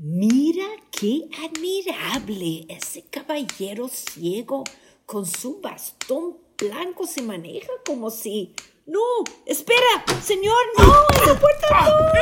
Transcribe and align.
Mira 0.00 0.64
qué 0.92 1.28
admirable. 1.44 2.66
Ese 2.68 3.02
caballero 3.10 3.88
ciego 3.88 4.62
con 5.04 5.26
su 5.26 5.60
bastón 5.60 6.36
blanco 6.56 7.04
se 7.04 7.20
maneja 7.20 7.72
como 7.84 8.08
si... 8.08 8.54
No, 8.86 9.00
espera, 9.44 10.04
señor, 10.22 10.54
no, 10.78 10.94
esa 11.20 11.36
puerta 11.40 11.66
no. 11.68 12.12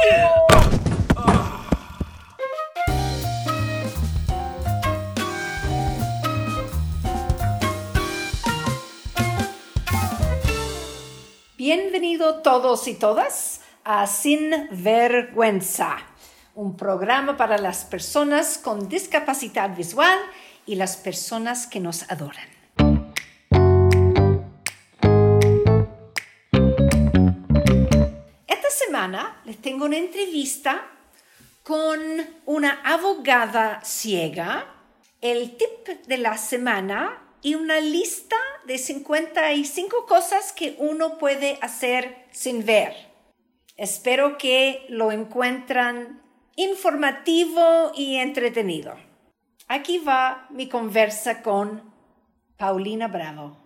Bienvenido 11.58 12.40
todos 12.40 12.88
y 12.88 12.94
todas 12.94 13.60
a 13.84 14.06
Sin 14.08 14.50
Vergüenza, 14.72 15.98
un 16.56 16.74
programa 16.74 17.36
para 17.36 17.58
las 17.58 17.84
personas 17.84 18.56
con 18.56 18.88
discapacidad 18.88 19.76
visual 19.76 20.18
y 20.64 20.74
las 20.76 20.96
personas 20.96 21.66
que 21.66 21.80
nos 21.80 22.10
adoran. 22.10 22.48
Esta 28.46 28.70
semana 28.70 29.42
les 29.44 29.58
tengo 29.58 29.84
una 29.84 29.98
entrevista 29.98 30.82
con 31.62 32.00
una 32.46 32.80
abogada 32.84 33.82
ciega, 33.84 34.66
el 35.20 35.58
tip 35.58 36.06
de 36.06 36.16
la 36.16 36.38
semana 36.38 37.22
y 37.42 37.54
una 37.54 37.80
lista 37.80 38.36
de 38.66 38.78
55 38.78 40.06
cosas 40.06 40.54
que 40.54 40.74
uno 40.78 41.18
puede 41.18 41.58
hacer 41.60 42.24
sin 42.32 42.64
ver. 42.64 42.94
Espero 43.76 44.38
que 44.38 44.86
lo 44.88 45.12
encuentran 45.12 46.25
informativo 46.56 47.92
y 47.94 48.16
entretenido. 48.16 48.94
Aquí 49.68 49.98
va 49.98 50.46
mi 50.50 50.68
conversa 50.68 51.42
con 51.42 51.82
Paulina 52.56 53.08
Bravo. 53.08 53.58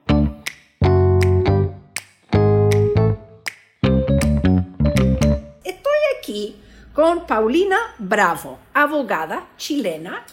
Estoy 5.62 6.00
aquí 6.18 6.56
con 6.92 7.26
Paulina 7.26 7.78
Bravo, 7.98 8.58
abogada 8.74 9.46
chilena 9.56 10.26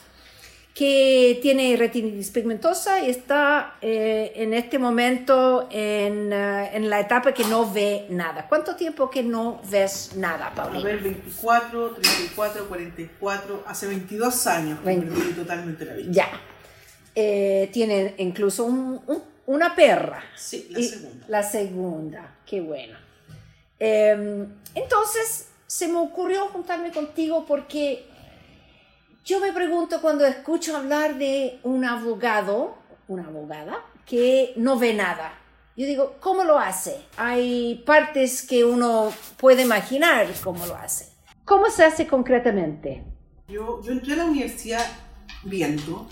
que 0.78 1.40
tiene 1.42 1.76
retinitis 1.76 2.30
pigmentosa 2.30 3.02
y 3.02 3.10
está 3.10 3.78
eh, 3.82 4.32
en 4.36 4.54
este 4.54 4.78
momento 4.78 5.68
en, 5.72 6.32
eh, 6.32 6.70
en, 6.72 6.88
la 6.88 7.00
etapa 7.00 7.34
que 7.34 7.44
no 7.46 7.72
ve 7.74 8.06
nada. 8.12 8.48
¿Cuánto 8.48 8.76
tiempo 8.76 9.10
que 9.10 9.24
no 9.24 9.60
ves 9.72 10.12
nada, 10.16 10.54
Paulina? 10.54 10.82
A 10.82 10.84
ver, 10.84 11.00
24, 11.00 11.96
34, 11.96 12.68
44, 12.68 13.64
hace 13.66 13.88
22 13.88 14.48
años 14.48 14.80
que 14.82 14.86
20. 14.86 15.16
perdí 15.16 15.34
totalmente 15.34 15.84
la 15.84 15.94
vista. 15.94 16.12
Ya. 16.12 16.30
Eh, 17.16 17.72
tiene 17.74 18.14
incluso 18.20 18.66
un, 18.66 19.02
un, 19.08 19.24
una 19.48 19.76
perra. 19.76 20.24
Sí, 20.36 20.68
la 20.70 20.82
segunda. 20.84 21.26
La 21.28 21.44
segunda, 21.44 22.36
qué 22.46 22.62
bueno. 22.62 23.00
Em, 23.80 24.46
entonces, 24.76 25.48
se 25.66 25.88
me 25.88 25.98
ocurrió 25.98 26.50
juntarme 26.50 26.92
contigo 26.92 27.46
porque 27.48 28.06
yo 29.28 29.42
me 29.42 29.52
pregunto 29.52 30.00
cuando 30.02 30.26
escucho 30.26 30.78
hablar 30.78 31.18
de 31.18 31.60
un 31.64 31.84
abogado, 31.84 32.78
una 33.10 33.28
abogada, 33.28 33.86
que 34.06 34.54
no 34.56 34.80
ve 34.80 34.94
nada. 34.94 35.34
Yo 35.76 35.86
digo, 35.86 36.16
¿cómo 36.22 36.46
lo 36.46 36.58
hace? 36.58 36.96
Hay 37.18 37.84
partes 37.86 38.42
que 38.42 38.64
uno 38.64 39.12
puede 39.36 39.64
imaginar 39.64 40.28
cómo 40.42 40.66
lo 40.66 40.78
hace. 40.78 41.10
¿Cómo 41.44 41.70
se 41.70 41.84
hace 41.84 42.08
concretamente? 42.08 43.04
Yo, 43.50 43.82
entré 43.86 44.14
a 44.14 44.18
la 44.18 44.26
universidad 44.26 44.86
viendo, 45.44 46.08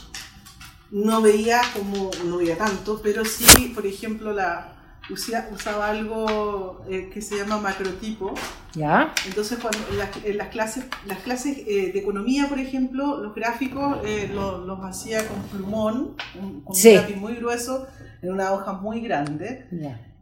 no 0.91 1.21
veía 1.21 1.61
como, 1.73 2.11
no 2.25 2.37
veía 2.37 2.57
tanto, 2.57 2.99
pero 3.01 3.23
sí, 3.23 3.71
por 3.73 3.85
ejemplo, 3.85 4.33
la, 4.33 4.74
usaba 5.09 5.89
algo 5.89 6.83
eh, 6.89 7.09
que 7.13 7.21
se 7.21 7.37
llama 7.37 7.57
macrotipo. 7.57 8.33
¿Ya? 8.73 9.13
Entonces, 9.25 9.59
cuando 9.59 9.79
en 10.25 10.37
las, 10.37 10.47
clases, 10.49 10.85
las 11.05 11.19
clases 11.19 11.57
eh, 11.59 11.91
de 11.93 11.99
economía, 11.99 12.47
por 12.47 12.59
ejemplo, 12.59 13.21
los 13.21 13.33
gráficos 13.35 13.99
eh, 14.05 14.29
los, 14.33 14.79
hacía 14.83 15.27
con 15.27 15.41
plumón, 15.43 16.15
con 16.33 16.75
un 16.75 16.93
lápiz 16.95 17.15
muy 17.15 17.35
grueso, 17.35 17.87
en 18.21 18.31
una 18.31 18.51
hoja 18.51 18.73
muy 18.73 19.01
grande. 19.01 19.67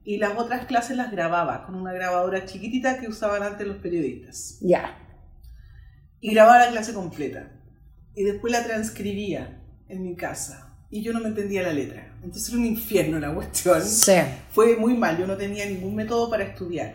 Y 0.05 0.17
las 0.17 0.37
otras 0.37 0.65
clases 0.65 0.97
las 0.97 1.11
grababa 1.11 1.65
con 1.65 1.75
una 1.75 1.93
grabadora 1.93 2.45
chiquitita 2.45 2.99
que 2.99 3.07
usaban 3.07 3.41
antes 3.41 3.65
los 3.65 3.77
periodistas. 3.77 4.57
Ya. 4.61 4.97
Y 6.19 6.33
grababa 6.33 6.65
la 6.65 6.71
clase 6.71 6.93
completa. 6.93 7.51
Y 8.15 8.23
después 8.23 8.51
la 8.51 8.63
transcribía 8.63 9.61
en 9.87 10.03
mi 10.03 10.15
casa 10.15 10.72
y 10.93 11.01
yo 11.01 11.11
no 11.11 11.21
me 11.21 11.29
entendía 11.29 11.63
la 11.63 11.73
letra. 11.73 12.07
Entonces 12.23 12.49
era 12.49 12.59
un 12.59 12.67
infierno 12.67 13.19
la 13.19 13.33
cuestión. 13.33 13.81
Sí. 13.81 14.13
Fue 14.51 14.77
muy 14.77 14.95
mal, 14.95 15.17
yo 15.17 15.25
no 15.25 15.35
tenía 15.35 15.65
ningún 15.65 15.95
método 15.95 16.29
para 16.29 16.43
estudiar. 16.43 16.93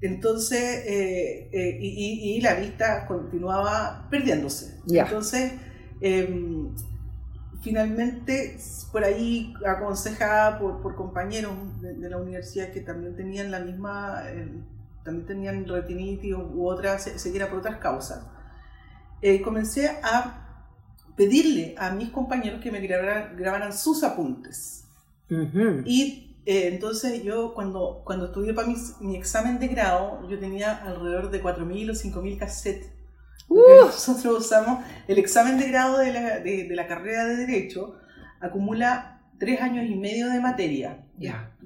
Entonces, 0.00 0.82
eh, 0.86 1.50
eh, 1.52 1.78
y, 1.78 2.36
y, 2.36 2.40
la 2.40 2.54
vista 2.54 3.06
continuaba 3.06 4.08
perdiéndose. 4.10 4.80
Entonces, 4.88 5.52
em, 6.00 6.74
finalmente, 7.60 8.56
por 8.90 9.04
ahí 9.04 9.52
aconsejada 9.66 10.58
por, 10.58 10.80
por 10.80 10.94
compañeros 10.94 11.52
de, 11.82 12.08
la 12.08 12.16
universidad 12.16 12.70
que 12.70 12.80
también 12.80 13.14
tenían 13.14 13.50
la 13.50 13.60
misma, 13.60 14.22
em, 14.30 14.64
también 15.04 15.26
tenían 15.26 15.68
retinitis 15.68 16.34
u, 16.34 16.66
otras, 16.66 17.02
se, 17.02 17.46
por 17.46 17.58
otras 17.58 17.76
causas, 17.76 18.26
eh, 19.20 19.42
comencé 19.42 19.90
a 20.02 20.43
pedirle 21.16 21.74
a 21.78 21.90
mis 21.90 22.10
compañeros 22.10 22.60
que 22.60 22.70
me 22.70 22.80
grabaran, 22.80 23.36
grabaran 23.36 23.72
sus 23.72 24.02
apuntes. 24.02 24.84
Y 25.84 26.36
eh, 26.46 26.68
entonces 26.68 27.22
yo 27.22 27.54
cuando, 27.54 28.02
cuando 28.04 28.26
estudié 28.26 28.52
para 28.52 28.68
mi, 28.68 28.76
mi, 29.00 29.16
examen 29.16 29.58
de 29.58 29.68
grado, 29.68 30.28
yo 30.28 30.38
tenía 30.38 30.76
alrededor 30.84 31.30
de 31.30 31.42
4.000 31.42 31.90
o 31.90 31.94
5.000 31.94 32.38
cassettes. 32.38 32.90
Uh. 33.48 33.86
Nosotros 33.86 34.46
usamos 34.46 34.84
el 35.08 35.18
examen 35.18 35.58
de 35.58 35.68
grado 35.68 35.98
de 35.98 36.12
la, 36.12 36.38
de, 36.40 36.64
de 36.68 36.74
la 36.76 36.86
carrera 36.86 37.24
de 37.24 37.36
Derecho, 37.36 37.96
acumula 38.40 39.14
tres 39.38 39.60
años 39.60 39.86
y 39.88 39.94
medio 39.96 40.28
de 40.28 40.40
materia. 40.40 41.04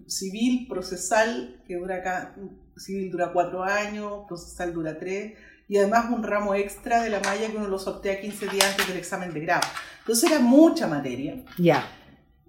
Civil, 0.06 0.66
procesal, 0.68 1.60
que 1.66 1.76
dura 1.76 1.96
acá, 1.96 2.34
civil 2.76 3.10
dura 3.10 3.32
cuatro 3.32 3.62
años, 3.62 4.24
procesal 4.26 4.72
dura 4.72 4.98
tres, 4.98 5.34
y 5.68 5.76
además 5.76 6.06
un 6.10 6.22
ramo 6.22 6.54
extra 6.54 7.02
de 7.02 7.10
la 7.10 7.20
malla 7.20 7.48
que 7.50 7.56
uno 7.56 7.68
lo 7.68 7.78
sortea 7.78 8.20
15 8.20 8.48
días 8.48 8.70
antes 8.70 8.88
del 8.88 8.96
examen 8.96 9.32
de 9.34 9.40
grado. 9.40 9.68
Entonces 10.00 10.30
era 10.30 10.40
mucha 10.40 10.86
materia. 10.86 11.44
Ya. 11.58 11.86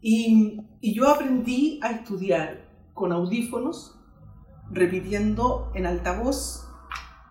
Y, 0.02 0.62
y, 0.80 0.94
yo 0.94 1.10
aprendí 1.10 1.80
a 1.84 1.92
estudiar 1.92 2.66
con 2.94 3.12
audífonos, 3.12 4.00
repitiendo 4.72 5.72
en 5.76 5.86
altavoz 5.86 6.66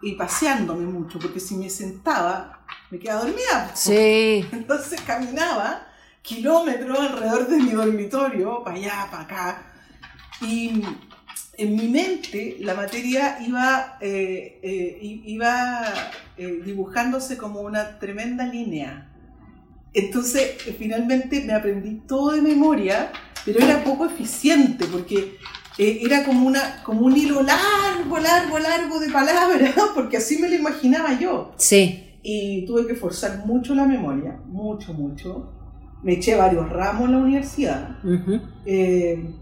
y 0.02 0.12
paseándome 0.12 0.84
mucho, 0.84 1.18
porque 1.18 1.40
si 1.40 1.56
me 1.56 1.70
sentaba, 1.70 2.66
me 2.90 2.98
quedaba 2.98 3.22
dormida. 3.22 3.70
Sí. 3.74 4.46
Entonces 4.52 5.00
caminaba 5.00 5.86
kilómetros 6.20 6.98
alrededor 6.98 7.48
de 7.48 7.56
mi 7.56 7.70
dormitorio, 7.70 8.62
para 8.62 8.76
allá, 8.76 9.08
para 9.10 9.22
acá. 9.22 9.72
Y 10.42 10.82
en 11.58 11.74
mi 11.74 11.88
mente 11.88 12.56
la 12.60 12.74
materia 12.74 13.38
iba, 13.44 13.98
eh, 14.00 14.60
eh, 14.62 15.22
iba 15.26 15.82
eh, 16.36 16.62
dibujándose 16.64 17.36
como 17.36 17.60
una 17.60 17.98
tremenda 17.98 18.46
línea. 18.46 19.10
Entonces, 19.92 20.52
finalmente 20.78 21.42
me 21.44 21.52
aprendí 21.52 22.02
todo 22.06 22.30
de 22.30 22.42
memoria, 22.42 23.10
pero 23.44 23.58
era 23.58 23.82
poco 23.82 24.06
eficiente 24.06 24.86
porque 24.86 25.36
era 25.76 26.24
como, 26.24 26.46
una, 26.46 26.82
como 26.84 27.00
un 27.02 27.16
hilo 27.16 27.42
largo, 27.42 28.18
largo, 28.18 28.58
largo 28.60 29.00
de 29.00 29.10
palabras, 29.10 29.74
porque 29.94 30.18
así 30.18 30.38
me 30.38 30.48
lo 30.48 30.54
imaginaba 30.54 31.18
yo. 31.18 31.54
Sí. 31.56 32.18
Y 32.22 32.66
tuve 32.66 32.86
que 32.86 32.94
forzar 32.94 33.44
mucho 33.46 33.74
la 33.74 33.84
memoria, 33.84 34.38
mucho, 34.46 34.94
mucho. 34.94 35.52
Me 36.04 36.12
eché 36.12 36.36
varios 36.36 36.68
ramos 36.68 37.06
en 37.06 37.12
la 37.12 37.18
universidad, 37.18 37.98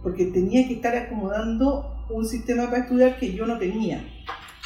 porque 0.02 0.26
tenía 0.32 0.66
que 0.66 0.74
estar 0.74 0.96
acomodando 0.96 1.95
un 2.10 2.26
sistema 2.26 2.66
para 2.66 2.82
estudiar 2.82 3.18
que 3.18 3.32
yo 3.32 3.46
no 3.46 3.58
tenía. 3.58 4.04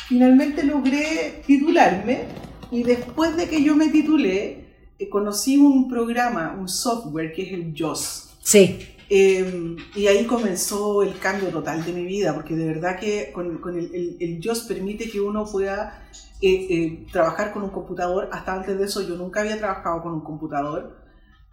Finalmente 0.09 0.65
logré 0.65 1.43
titularme 1.47 2.25
y 2.71 2.83
después 2.83 3.37
de 3.37 3.49
que 3.49 3.63
yo 3.63 3.77
me 3.77 3.89
titulé, 3.89 4.65
eh, 4.99 5.09
conocí 5.09 5.57
un 5.57 5.89
programa, 5.89 6.57
un 6.59 6.69
software 6.69 7.33
que 7.33 7.43
es 7.43 7.53
el 7.53 7.75
JOS. 7.75 8.31
Sí. 8.43 8.79
Em, 9.09 9.77
y 9.97 10.07
ahí 10.07 10.25
comenzó 10.25 11.03
el 11.03 11.19
cambio 11.19 11.49
total 11.49 11.85
de 11.85 11.93
mi 11.93 12.05
vida, 12.05 12.33
porque 12.35 12.55
de 12.55 12.67
verdad 12.67 12.99
que 12.99 13.33
con, 13.33 13.59
con 13.59 13.77
el, 13.77 13.93
el, 13.95 14.17
el, 14.21 14.41
JOS 14.41 14.63
permite 14.65 15.11
que 15.11 15.21
uno 15.21 15.45
pueda 15.47 16.09
eh, 16.41 16.67
eh, 16.71 17.07
trabajar 17.11 17.53
con 17.53 17.65
un 17.65 17.71
computador. 17.71 18.29
Hasta 18.33 18.55
antes 18.55 18.79
de 18.79 18.85
eso 18.85 19.03
yo 19.03 19.17
nunca 19.17 19.41
había 19.41 19.59
trabajado 19.59 20.03
con 20.03 20.13
un 20.13 20.21
computador. 20.21 20.97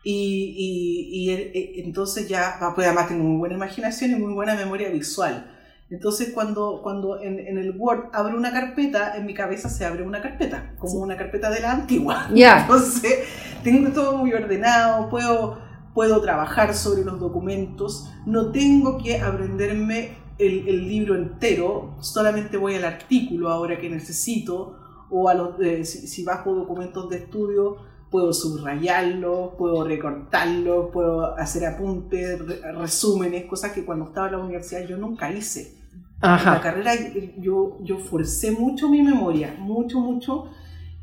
Y, 0.04 0.56
y, 0.58 1.32
y 1.32 1.82
entonces 1.82 2.28
ya, 2.30 2.58
pues 2.76 2.88
además 2.88 3.08
tengo 3.08 3.24
muy 3.24 3.38
buena 3.38 3.56
imaginación 3.56 4.12
y 4.12 4.16
muy 4.16 4.34
buena 4.34 4.56
memoria 4.56 4.90
visual. 4.90 5.57
Entonces 5.90 6.32
cuando, 6.34 6.82
cuando 6.84 7.22
en, 7.22 7.40
en, 7.40 7.58
el 7.58 7.76
Word 7.78 8.10
abre 8.12 8.36
una 8.36 8.52
carpeta, 8.52 9.16
en 9.16 9.26
mi 9.26 9.34
cabeza 9.34 9.70
se 9.70 9.86
abre 9.86 10.04
una 10.04 10.22
carpeta, 10.22 10.74
como 10.80 10.96
una 10.96 11.16
carpeta 11.16 11.50
de 11.50 11.62
la 11.62 11.72
antigua. 11.72 12.30
Yeah. 12.34 12.62
Entonces 12.62 13.20
tengo 13.64 13.92
todo 13.92 14.18
muy 14.18 14.34
ordenado, 14.34 15.10
puedo, 15.10 15.60
puedo 15.94 16.22
trabajar 16.22 16.74
sobre 16.74 17.06
los 17.06 17.20
documentos, 17.20 18.12
no 18.26 18.52
tengo 18.52 18.98
que 18.98 19.22
aprenderme 19.22 20.18
el, 20.38 20.68
el 20.68 20.88
libro 20.88 21.16
entero, 21.16 21.96
solamente 22.02 22.58
voy 22.58 22.76
al 22.76 22.84
artículo 22.84 23.50
ahora 23.50 23.80
que 23.80 23.90
necesito, 23.90 24.78
o 25.10 25.30
a 25.30 25.34
los, 25.34 25.60
eh, 25.62 25.86
si, 25.86 26.08
si 26.08 26.24
bajo 26.24 26.54
documentos 26.54 27.10
de 27.10 27.18
estudio, 27.18 27.78
puedo 28.10 28.34
subrayarlo, 28.34 29.56
puedo 29.58 29.84
recortarlo, 29.84 30.92
puedo 30.92 31.38
hacer 31.38 31.66
apuntes, 31.66 32.40
resúmenes, 32.76 33.46
cosas 33.46 33.72
que 33.74 33.86
cuando 33.86 34.06
estaba 34.06 34.28
en 34.28 34.34
la 34.34 34.40
universidad 34.40 34.88
yo 34.88 34.98
nunca 34.98 35.32
hice. 35.32 35.76
Ajá. 36.22 36.50
En 36.50 36.56
la 36.56 36.62
carrera 36.62 36.92
yo, 37.38 37.78
yo 37.82 38.00
forcé 38.00 38.52
mucho 38.52 38.90
mi 38.90 39.02
memoria, 39.02 39.56
mucho, 39.60 40.00
mucho, 40.00 40.50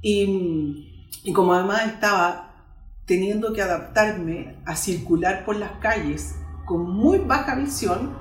y, 0.01 1.09
y 1.23 1.33
como 1.33 1.55
además 1.55 1.87
estaba 1.87 2.55
teniendo 3.07 3.53
que 3.53 3.63
adaptarme 3.63 4.57
a 4.65 4.77
circular 4.77 5.45
por 5.45 5.57
las 5.57 5.73
calles 5.73 6.37
con 6.65 6.91
muy 6.91 7.19
baja 7.19 7.55
visión, 7.55 8.17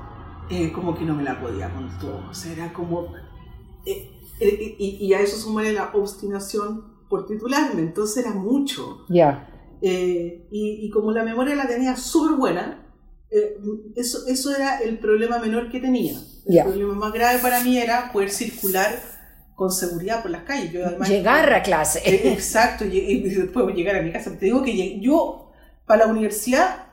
eh, 0.49 0.71
como 0.73 0.95
que 0.95 1.05
no 1.05 1.15
me 1.15 1.23
la 1.23 1.39
podía 1.39 1.73
con 1.73 1.97
todo. 1.99 2.29
O 2.29 2.33
sea, 2.33 2.51
era 2.51 2.73
como... 2.73 3.13
Eh, 3.85 4.09
eh, 4.39 4.75
y, 4.77 5.05
y, 5.05 5.13
a 5.13 5.21
eso 5.21 5.37
sumarle 5.37 5.73
la 5.73 5.91
obstinación 5.93 6.92
por 7.13 7.27
titularme, 7.27 7.81
entonces 7.83 8.25
era 8.25 8.33
mucho. 8.33 9.05
Ya. 9.07 9.47
Eh, 9.83 10.47
y, 10.49 10.79
y, 10.83 10.89
como 10.89 11.11
la 11.11 11.23
memoria 11.23 11.53
la 11.53 11.67
tenía 11.67 11.95
súper 11.95 12.37
buena, 12.37 12.87
eh, 13.29 13.55
eso, 13.95 14.25
eso 14.27 14.55
era 14.55 14.79
el 14.79 14.97
problema 14.97 15.37
menor 15.37 15.69
que 15.69 15.79
tenía. 15.79 16.13
El 16.47 16.55
Ya. 16.55 16.63
problema 16.63 16.95
más 16.95 17.13
grave 17.13 17.37
para 17.37 17.59
mí 17.59 17.77
era 17.77 18.11
poder 18.11 18.31
circular 18.31 18.89
con 19.53 19.71
seguridad 19.71 20.23
por 20.23 20.31
las 20.31 20.41
calles. 20.41 20.71
Yo, 20.71 20.83
además, 20.87 21.07
Llegar 21.07 21.53
a 21.53 21.61
clase. 21.61 22.01
Eh, 22.03 22.33
Exacto, 22.33 22.83
y, 22.83 22.97
y 22.97 23.21
después 23.29 23.75
llegar 23.75 23.97
a 23.97 24.01
mi 24.01 24.11
casa. 24.11 24.31
Te 24.39 24.45
digo 24.45 24.63
que 24.63 24.99
yo 24.99 25.51
para 25.85 26.07
la 26.07 26.11
universidad 26.11 26.87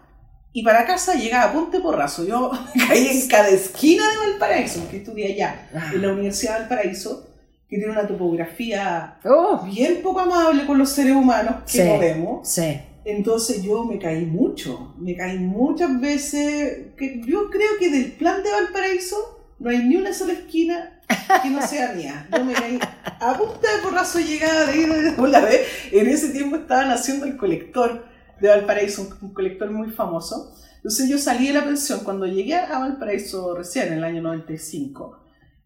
y 0.53 0.63
para 0.63 0.85
casa 0.85 1.15
llegaba 1.15 1.45
a 1.45 1.53
punte 1.55 1.81
porrazo. 1.81 2.27
Yo 2.27 2.51
caí 2.89 3.07
en 3.07 3.27
cada 3.27 3.49
esquina 3.49 4.03
de 4.11 4.19
Valparaíso, 4.19 4.87
que 4.91 4.99
estudié 4.99 5.33
allá, 5.33 5.71
en 5.95 6.03
la 6.03 6.13
Universidad 6.13 6.55
de 6.57 6.61
Valparaíso, 6.61 7.27
que 7.71 7.77
tiene 7.79 7.93
una 7.93 8.07
topografía 8.07 9.19
Oh, 9.25 9.61
bien 9.65 10.01
poco 10.03 10.21
amable 10.21 10.67
con 10.67 10.77
los 10.77 10.91
seres 10.91 11.13
humanos 11.15 11.63
que 11.65 11.71
Sí. 11.83 11.83
no 11.85 11.99
vemos. 11.99 12.49
sí. 12.49 12.81
Entonces 13.03 13.63
yo 13.63 13.83
me 13.85 13.99
caí 13.99 14.27
mucho, 14.27 14.95
me 14.99 15.17
caí 15.17 15.39
muchas 15.39 15.99
veces. 16.03 16.89
Que 16.99 17.23
yo 17.27 17.49
creo 17.49 17.71
que 17.79 17.89
del 17.89 18.13
plan 18.13 18.43
de 18.43 18.51
Valparaíso 18.51 19.17
no 19.59 19.71
hay 19.71 19.79
ni 19.79 19.97
una 19.97 20.13
sola 20.13 20.35
esquina 20.35 21.01
que 21.43 21.49
no 21.49 21.63
sea 21.67 21.93
mía. 21.95 22.29
Yo 22.37 22.45
me 22.45 22.53
caí 22.53 22.79
a 23.03 23.35
punta 23.39 23.75
de 23.75 23.83
porrazo 23.83 24.19
llegada 24.21 24.67
de 24.67 24.77
ir 24.83 24.89
la 25.19 25.41
vez. 25.41 25.63
En 25.93 26.09
ese 26.09 26.29
tiempo 26.29 26.57
estaban 26.57 26.91
haciendo 26.91 27.25
el 27.25 27.39
colector 27.39 28.05
de 28.39 28.49
Valparaíso, 28.49 29.03
un, 29.03 29.29
un 29.29 29.35
colector 29.35 29.71
muy 29.71 29.91
famoso. 29.91 30.55
Entonces 30.77 31.09
yo 31.09 31.17
salí 31.19 31.47
de 31.49 31.55
la 31.55 31.65
pensión 31.65 32.01
cuando 32.05 32.27
llegué 32.27 32.55
a 32.55 32.79
Valparaíso 32.81 33.55
recién 33.55 33.89
en 33.89 33.95
el 33.95 34.05
año 34.05 34.21
95 34.23 35.19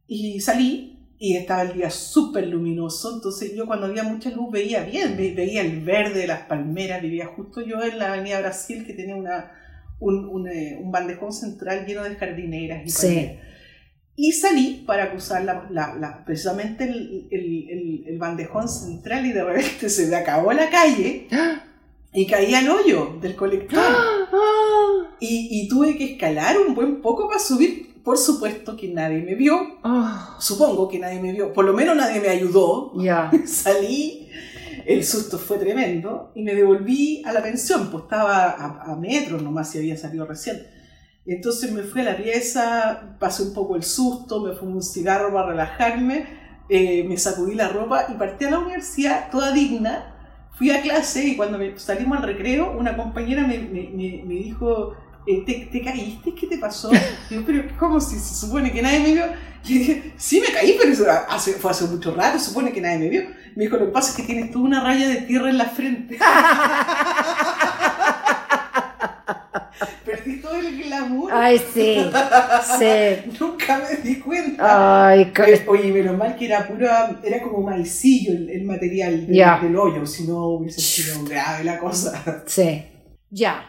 y 0.06 0.40
salí 0.40 0.93
y 1.18 1.36
estaba 1.36 1.62
el 1.62 1.74
día 1.74 1.90
súper 1.90 2.46
luminoso, 2.48 3.14
entonces 3.14 3.54
yo 3.54 3.66
cuando 3.66 3.86
había 3.86 4.02
mucha 4.02 4.30
luz 4.30 4.50
veía 4.50 4.82
bien, 4.84 5.16
ve- 5.16 5.32
veía 5.34 5.62
el 5.62 5.80
verde 5.80 6.20
de 6.20 6.26
las 6.26 6.40
palmeras, 6.42 7.00
vivía 7.00 7.26
justo 7.26 7.60
yo 7.60 7.82
en 7.82 7.98
la 7.98 8.12
avenida 8.12 8.40
Brasil 8.40 8.84
que 8.86 8.92
tenía 8.94 9.16
una, 9.16 9.52
un, 10.00 10.24
un, 10.26 10.48
eh, 10.48 10.78
un 10.82 10.90
bandejón 10.90 11.32
central 11.32 11.86
lleno 11.86 12.02
de 12.04 12.16
jardineras 12.16 12.82
y 12.84 12.90
Sí. 12.90 13.38
Y 14.16 14.30
salí 14.32 14.84
para 14.86 15.10
cruzar 15.10 15.44
la, 15.44 15.66
la- 15.70 15.94
la- 15.96 16.24
precisamente 16.24 16.84
el, 16.84 17.26
el- 17.30 17.68
el- 17.70 18.04
el 18.06 18.18
bandejón 18.18 18.68
central 18.68 19.26
y 19.26 19.32
de 19.32 19.42
repente 19.44 19.88
se 19.88 20.06
me 20.08 20.16
acabó 20.16 20.52
la 20.52 20.70
calle 20.70 21.26
y 22.12 22.26
caí 22.26 22.54
al 22.54 22.68
hoyo 22.68 23.18
del 23.20 23.34
colector. 23.34 23.82
Y, 25.20 25.48
y 25.62 25.68
tuve 25.68 25.96
que 25.96 26.12
escalar 26.14 26.56
un 26.58 26.74
buen 26.74 27.00
poco 27.00 27.28
para 27.28 27.40
subir. 27.40 27.93
Por 28.04 28.18
supuesto 28.18 28.76
que 28.76 28.88
nadie 28.92 29.22
me 29.22 29.34
vio. 29.34 29.56
Oh, 29.82 30.36
Supongo 30.38 30.88
que 30.88 30.98
nadie 30.98 31.20
me 31.20 31.32
vio. 31.32 31.52
Por 31.52 31.64
lo 31.64 31.72
menos 31.72 31.96
nadie 31.96 32.20
me 32.20 32.28
ayudó. 32.28 32.92
ya. 33.00 33.30
Salí, 33.46 34.28
el 34.86 35.02
susto 35.04 35.38
fue 35.38 35.56
tremendo 35.58 36.30
y 36.34 36.42
me 36.42 36.54
devolví 36.54 37.22
a 37.24 37.32
la 37.32 37.42
pensión. 37.42 37.90
Pues 37.90 38.04
estaba 38.04 38.50
a, 38.50 38.92
a 38.92 38.96
metros 38.96 39.42
nomás 39.42 39.70
si 39.70 39.78
había 39.78 39.96
salido 39.96 40.26
recién. 40.26 40.66
Entonces 41.26 41.72
me 41.72 41.82
fui 41.82 42.02
a 42.02 42.04
la 42.04 42.16
pieza, 42.18 43.16
pasé 43.18 43.44
un 43.44 43.54
poco 43.54 43.76
el 43.76 43.82
susto, 43.82 44.40
me 44.42 44.52
fumé 44.52 44.74
un 44.74 44.82
cigarro 44.82 45.32
para 45.32 45.48
relajarme, 45.48 46.26
eh, 46.68 47.02
me 47.08 47.16
sacudí 47.16 47.54
la 47.54 47.68
ropa 47.68 48.04
y 48.10 48.18
partí 48.18 48.44
a 48.44 48.50
la 48.50 48.58
universidad 48.58 49.30
toda 49.30 49.50
digna. 49.52 50.10
Fui 50.58 50.70
a 50.70 50.82
clase 50.82 51.24
y 51.26 51.36
cuando 51.36 51.56
me- 51.58 51.78
salimos 51.78 52.18
al 52.18 52.24
recreo, 52.24 52.76
una 52.78 52.94
compañera 52.96 53.46
me, 53.46 53.56
me- 53.58 53.88
me- 53.88 54.22
me 54.26 54.34
dijo, 54.34 54.92
¿te, 55.26 55.68
te 55.72 55.80
caíste? 55.82 56.34
¿Qué 56.34 56.46
te 56.46 56.58
pasó? 56.58 56.90
Yo, 57.30 57.42
pero 57.46 57.64
¿cómo 57.78 57.98
si 58.00 58.18
se 58.18 58.34
supone 58.34 58.70
que 58.72 58.82
nadie 58.82 59.00
me 59.00 59.12
vio? 59.14 59.24
Y 59.66 59.78
dije, 59.78 60.12
sí 60.18 60.42
me 60.46 60.52
caí, 60.52 60.76
pero 60.78 60.92
eso 60.92 61.06
hace, 61.26 61.54
fue 61.54 61.70
hace 61.70 61.86
mucho 61.86 62.14
rato, 62.14 62.38
se 62.38 62.50
supone 62.50 62.70
que 62.70 62.82
nadie 62.82 62.98
me 62.98 63.08
vio. 63.08 63.22
Me 63.56 63.64
dijo, 63.64 63.78
lo 63.78 63.86
que 63.86 63.92
pasa 63.92 64.10
es 64.10 64.16
que 64.18 64.24
tienes 64.24 64.50
tú 64.50 64.62
una 64.62 64.84
raya 64.84 65.08
de 65.08 65.22
tierra 65.22 65.48
en 65.48 65.56
la 65.56 65.64
frente. 65.64 66.18
Perdí 70.04 70.40
todo 70.40 70.56
el 70.56 70.82
glamour. 70.84 71.32
Ay, 71.32 71.58
sí. 71.58 71.96
Sí. 72.78 73.30
Nunca 73.40 73.78
me 73.78 73.96
di 74.02 74.16
cuenta. 74.20 75.08
Ay, 75.08 75.32
Eh, 75.46 75.64
Oye, 75.66 75.92
menos 75.92 76.16
mal 76.16 76.36
que 76.36 76.46
era 76.46 76.66
pura, 76.68 77.18
era 77.24 77.42
como 77.42 77.62
maicillo 77.62 78.32
el, 78.32 78.50
el 78.50 78.64
material 78.64 79.26
del, 79.26 79.34
Ya. 79.34 79.58
del 79.62 79.74
hoyo, 79.76 80.06
si 80.06 80.26
no 80.26 80.46
hubiese 80.48 80.80
sido 80.80 81.24
grave 81.24 81.64
la 81.64 81.78
cosa. 81.78 82.42
Sí. 82.46 82.84
Ya. 83.30 83.64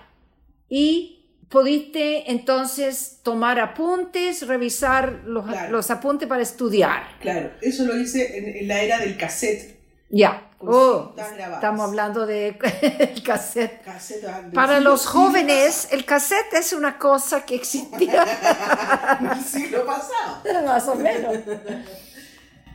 Y 0.69 1.15
pudiste 1.50 2.32
entonces 2.32 3.20
tomar 3.24 3.60
apuntes, 3.60 4.48
revisar 4.48 5.22
los, 5.26 5.46
Claro. 5.46 5.72
los 5.72 5.90
apuntes 5.92 6.28
para 6.28 6.42
estudiar. 6.44 7.04
Claro, 7.20 7.52
eso 7.62 7.86
lo 7.86 7.98
hice 8.00 8.38
en, 8.38 8.58
en 8.58 8.68
la 8.68 8.82
era 8.82 9.00
del 9.00 9.18
cassette. 9.18 9.76
Ya. 10.10 10.50
con 10.58 10.70
Oh, 10.72 11.16
estamos 11.18 11.88
hablando 11.90 12.26
de 12.26 12.50
el 13.00 13.24
cassette. 13.24 13.82
Cassette, 13.84 14.26
ah, 14.28 14.44
Para 14.54 14.80
los 14.80 15.06
jóvenes, 15.06 15.90
el 15.92 16.06
cassette 16.06 16.54
es 16.54 16.74
una 16.74 16.98
cosa 16.98 17.46
que 17.46 17.56
existía. 17.56 18.24
Del 19.20 19.44
siglo 19.44 19.86
pasado. 19.86 20.42
más 20.66 20.88
o 20.88 20.96
menos. 20.96 21.38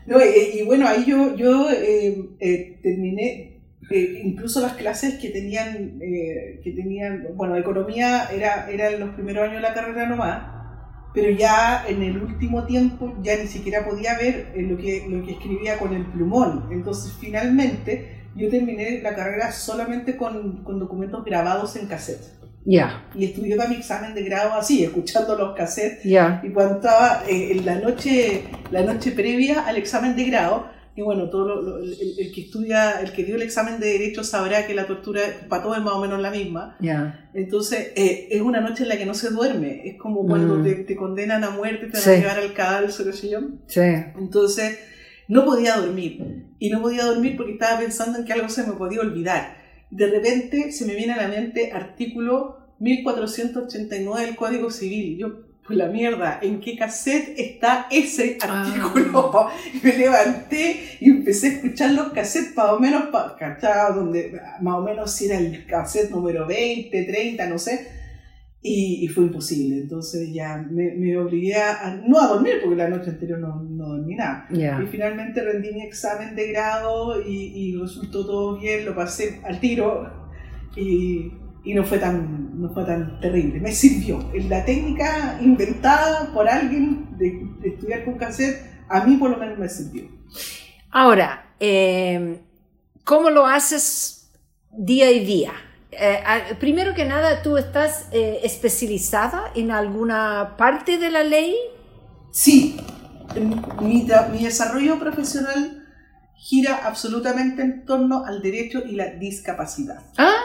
No, 0.07 0.19
eh, 0.21 0.51
y 0.55 0.63
bueno, 0.65 0.89
ahí 0.89 1.05
yo, 1.05 1.35
yo 1.37 1.71
eh, 1.71 2.31
eh, 2.41 2.79
terminé, 2.83 3.60
incluso 3.91 4.61
las 4.61 4.75
clases 4.75 5.15
que 5.15 5.31
tenían, 5.31 5.99
eh, 6.01 6.61
que 6.63 6.73
tenían, 6.73 7.29
bueno, 7.35 7.57
economía 7.57 8.29
era, 8.33 8.71
era 8.71 8.91
en 8.91 9.01
los 9.01 9.11
primeros 9.11 9.45
años 9.45 9.57
de 9.57 9.69
la 9.69 9.75
carrera 9.75 10.07
nomás, 10.07 10.43
pero 11.13 11.31
ya 11.31 11.85
en 11.89 12.03
el 12.03 12.19
último 12.19 12.65
tiempo 12.67 13.17
ya 13.23 13.37
ni 13.37 13.49
siquiera 13.49 13.85
podía 13.85 14.17
ver 14.17 14.53
eh, 14.55 14.63
lo, 14.63 14.77
que, 14.77 15.07
lo 15.09 15.25
que 15.25 15.33
escribía 15.33 15.79
con 15.79 15.95
el 15.95 16.07
plumón. 16.07 16.69
Entonces 16.71 17.13
finalmente 17.19 18.21
yo 18.37 18.49
terminé 18.49 19.01
la 19.03 19.15
carrera 19.15 19.51
solamente 19.51 20.17
con, 20.17 20.63
con 20.63 20.79
documentos 20.79 21.25
grabados 21.25 21.75
en 21.77 21.87
cassette. 21.87 22.41
Ya, 22.65 23.09
Y 23.15 23.25
estudié 23.25 23.57
para 23.57 23.71
mi 23.71 23.77
examen 23.77 24.15
de 24.15 24.23
grado 24.23 24.53
así, 24.53 24.85
escuchando 24.85 25.35
los 25.35 25.57
cassettes 25.57 26.05
ya. 26.05 26.43
y 26.45 26.51
cuando 26.51 26.75
estaba 26.75 27.23
eh, 27.27 27.53
en 27.53 27.65
la 27.65 27.77
noche, 27.77 28.45
la 28.71 28.83
noche 28.83 29.13
previa 29.13 29.63
al 29.67 29.79
examen 29.79 30.15
de 30.15 30.25
grado, 30.25 30.67
y 30.97 31.03
bueno, 31.03 31.31
todo 31.31 31.47
lo- 31.47 31.63
lo- 31.63 31.79
el, 31.79 31.93
el 32.19 32.33
que 32.33 32.41
estudia, 32.43 33.01
el 33.01 33.13
que 33.13 33.25
dio 33.25 33.37
el 33.37 33.43
examen 33.43 33.79
de 33.81 33.87
derecho 33.93 34.25
sabrá 34.25 34.67
que 34.67 34.75
la 34.75 34.87
tortura 34.87 35.21
para 35.49 35.63
todos 35.63 35.79
es 35.79 35.83
más 35.85 35.95
o 35.95 36.01
menos 36.01 36.21
la 36.21 36.31
misma. 36.31 36.77
Entonces, 37.33 37.93
eh, 37.97 38.29
es 38.31 38.41
una 38.43 38.61
noche 38.61 38.83
en 38.83 38.89
la 38.91 38.99
que 38.99 39.07
no 39.07 39.15
se 39.15 39.31
duerme. 39.31 39.83
Es 39.89 39.97
como 39.99 40.27
cuando 40.27 40.57
Mm. 40.57 40.65
te, 40.65 40.75
te 40.85 40.97
condenan 40.97 41.45
a 41.45 41.51
muerte, 41.51 41.87
te 41.87 41.93
van 41.93 42.03
Sí. 42.03 42.11
a 42.11 42.17
llevar 42.17 42.39
al 42.39 42.53
cadáver, 42.53 42.91
sé 42.93 43.31
yo. 43.31 43.39
Sí. 43.67 43.81
Entonces, 44.19 44.79
no 45.29 45.45
podía 45.45 45.77
dormir. 45.77 46.47
Y 46.59 46.71
no 46.71 46.83
podía 46.83 47.05
dormir 47.05 47.37
porque 47.37 47.53
estaba 47.53 47.79
pensando 47.81 48.19
en 48.19 48.25
que 48.25 48.33
algo 48.33 48.49
se 48.49 48.65
me 48.67 48.73
podía 48.73 49.01
olvidar. 49.01 49.57
De 49.91 50.07
repente 50.07 50.73
se 50.73 50.85
me 50.87 50.95
viene 50.95 51.13
a 51.13 51.17
la 51.23 51.29
mente 51.29 51.71
artículo 51.73 52.59
1489 52.81 54.27
del 54.27 54.37
Código 54.37 54.71
Civil. 54.71 55.19
Yo, 55.19 55.29
la 55.77 55.89
mierda, 55.89 56.39
¿en 56.43 56.61
qué 56.61 56.77
cassette 56.77 57.35
está 57.39 57.87
ese 57.91 58.39
artículo? 58.41 59.49
Y 59.75 59.85
me 59.85 59.97
levanté 59.97 60.97
y 61.01 61.11
empecé 61.11 61.47
a 61.47 61.53
escuchar 61.53 61.93
los 61.93 62.13
cassettes, 62.13 62.57
más 62.57 62.71
o 62.71 62.81
menos. 62.81 63.05
Donde, 63.95 64.41
más 64.61 64.75
o 64.75 64.83
menos 64.83 65.11
si 65.13 65.27
era 65.27 65.39
el 65.39 65.67
cassette 65.67 66.11
número 66.11 66.47
20, 66.47 67.05
30, 67.05 67.47
no 67.49 67.59
sé. 67.59 67.89
Y, 68.63 69.05
y 69.05 69.09
fue 69.09 69.25
imposible. 69.25 69.77
Entonces 69.77 70.33
ya 70.33 70.59
me, 70.59 70.93
me 70.93 71.17
obligué 71.17 71.57
a, 71.57 72.01
no 72.07 72.21
a 72.21 72.29
dormir, 72.29 72.55
porque 72.63 72.77
la 72.77 72.89
noche 72.89 73.11
anterior 73.11 73.39
no, 73.39 73.63
no 73.63 73.89
dormí 73.89 74.15
nada. 74.15 74.47
Y 74.51 74.87
finalmente 74.87 75.43
rendí 75.43 75.73
mi 75.73 75.83
examen 75.83 76.35
de 76.35 76.53
grado 76.53 77.23
y, 77.23 77.53
y 77.55 77.77
resultó 77.77 78.27
todo 78.27 78.59
bien, 78.59 78.85
lo 78.85 78.95
pasé 78.95 79.41
al 79.45 79.61
tiro 79.61 80.21
y, 80.77 81.33
y 81.65 81.75
no 81.75 81.85
fue 81.85 81.99
tan 81.99 82.50
no 82.61 82.73
fue 82.75 82.85
tan 82.85 83.19
terrible, 83.21 83.59
me 83.61 83.73
sirvió. 83.73 84.31
La 84.49 84.65
técnica 84.65 85.39
inventada 85.41 86.33
por 86.33 86.49
alguien 86.49 87.17
de, 87.17 87.47
estudiar 87.69 88.05
con 88.05 88.19
cassette, 88.19 88.61
a 88.89 89.05
mí 89.05 89.17
por 89.17 89.31
lo 89.31 89.39
menos 89.39 89.59
me 89.59 89.69
sirvió. 89.69 90.05
Ahora, 90.91 91.55
eh, 91.59 92.41
¿cómo 93.05 93.31
lo 93.31 93.47
haces 93.47 94.31
día 94.71 95.07
a 95.07 95.11
día? 95.11 95.53
Eh, 95.93 96.23
primero 96.61 96.95
que 96.95 97.05
nada, 97.05 97.43
¿tú 97.43 97.57
estás 97.57 98.09
eh, 98.13 98.41
especializada 98.43 99.51
en 99.55 99.71
alguna 99.71 100.57
parte 100.57 100.99
de 100.99 101.11
la 101.11 101.25
ley? 101.25 101.57
Sí, 102.31 102.77
mi, 103.81 104.07
mi 104.33 104.45
desarrollo 104.45 104.99
profesional 104.99 105.81
gira 106.41 106.87
absolutamente 106.87 107.63
en 107.63 107.85
torno 107.85 108.25
al 108.25 108.41
derecho 108.41 108.83
y 108.85 108.93
la 108.93 109.11
discapacidad. 109.11 110.03
Ah, 110.17 110.40